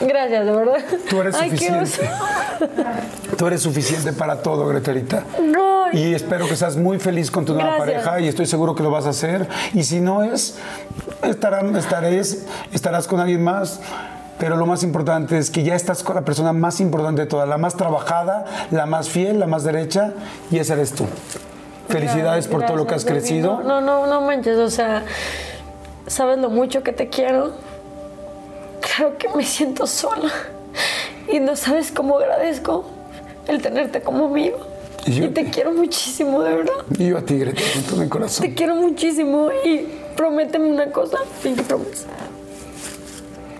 [0.00, 0.78] Gracias, de verdad.
[1.08, 2.10] Tú eres suficiente.
[3.36, 5.24] Tú eres suficiente para todo, Gretelita.
[5.42, 5.92] No.
[5.92, 8.90] Y espero que seas muy feliz con tu nueva pareja y estoy seguro que lo
[8.90, 9.48] vas a hacer.
[9.74, 10.58] Y si no es,
[11.22, 13.80] estarán, estaréis, estarás con alguien más.
[14.38, 17.48] Pero lo más importante es que ya estás con la persona más importante de todas,
[17.48, 20.12] la más trabajada, la más fiel, la más derecha,
[20.52, 21.06] y esa eres tú.
[21.88, 23.62] Felicidades por todo lo que has crecido.
[23.64, 25.04] No, no, no manches, o sea,
[26.06, 27.52] sabes lo mucho que te quiero
[28.98, 30.28] Claro que me siento sola
[31.32, 32.84] y no sabes cómo agradezco
[33.46, 34.58] el tenerte como amigo.
[35.06, 36.74] Y, te quiero muchísimo, de verdad.
[36.98, 38.44] Y yo a ti, Greta, con todo mi corazón.
[38.44, 39.86] Te quiero muchísimo y
[40.16, 42.06] prométeme una cosa, Pinky Promise.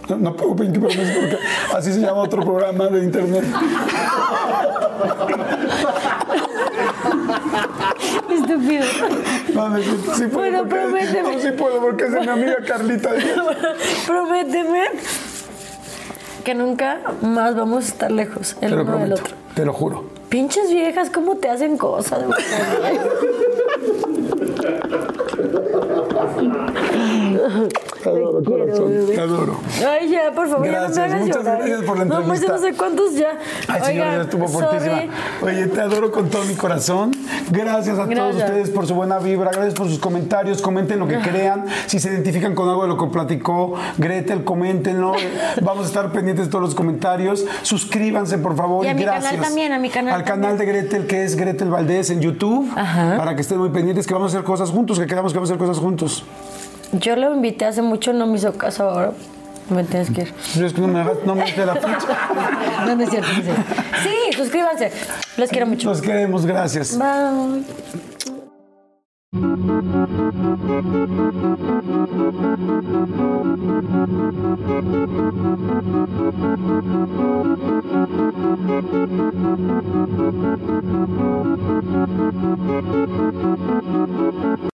[0.09, 1.39] No, no puedo Pinky Promise porque
[1.73, 3.45] así se llama otro programa de internet.
[8.29, 8.85] Estúpido.
[10.17, 10.31] Sí, puedo.
[10.33, 11.37] Bueno, prométeme.
[11.37, 13.11] No, sí puedo porque es mi amiga Carlita.
[14.09, 14.89] prométeme
[16.49, 19.37] que nunca más vamos a estar lejos el uno del otro.
[19.55, 20.07] Te lo juro.
[20.31, 22.25] Pinches viejas, ¿cómo te hacen cosas?
[28.03, 28.89] Te adoro, quiero, corazón.
[28.91, 29.15] bebé.
[29.15, 29.61] Te adoro.
[29.89, 31.59] Ay, ya, por favor, Gracias, ya no me hagas muchas llorar.
[31.59, 32.47] gracias por la No, pues entrevista.
[32.47, 33.29] ya no sé cuántos ya.
[33.69, 34.97] Ay, señor, Oigan, ya estuvo fuertísima.
[34.97, 35.11] sorry.
[35.43, 37.11] Oye, te adoro con todo mi corazón.
[37.51, 39.51] Gracias a todos ustedes por su buena vibra.
[39.51, 40.63] Gracias por sus comentarios.
[40.63, 41.65] Comenten lo que crean.
[41.87, 45.13] Si se identifican con algo de lo que platicó Gretel, coméntenlo.
[45.63, 47.45] Vamos a estar pendientes de todos los comentarios.
[47.63, 48.85] Suscríbanse, por favor.
[48.85, 49.43] Y a mi canal gracias.
[49.43, 52.71] también, a mi canal Al canal de Gretel, que es Gretel Valdés en YouTube.
[52.77, 53.17] Ajá.
[53.17, 55.51] Para que estén muy pendientes, que vamos a hacer cosas juntos, que quedamos que vamos
[55.51, 56.25] a hacer cosas juntos.
[56.93, 59.13] Yo lo invité hace mucho, no me hizo caso ahora.
[59.71, 60.35] Me tienes que ir.
[60.55, 61.99] Yo es que no me hagas, no me la fecha.
[62.87, 63.63] No, no es cierto, no es cierto.
[64.03, 64.91] Sí, suscríbanse.
[65.37, 65.91] Los quiero mucho.
[65.91, 66.97] Los queremos, gracias.
[66.99, 67.65] Bye.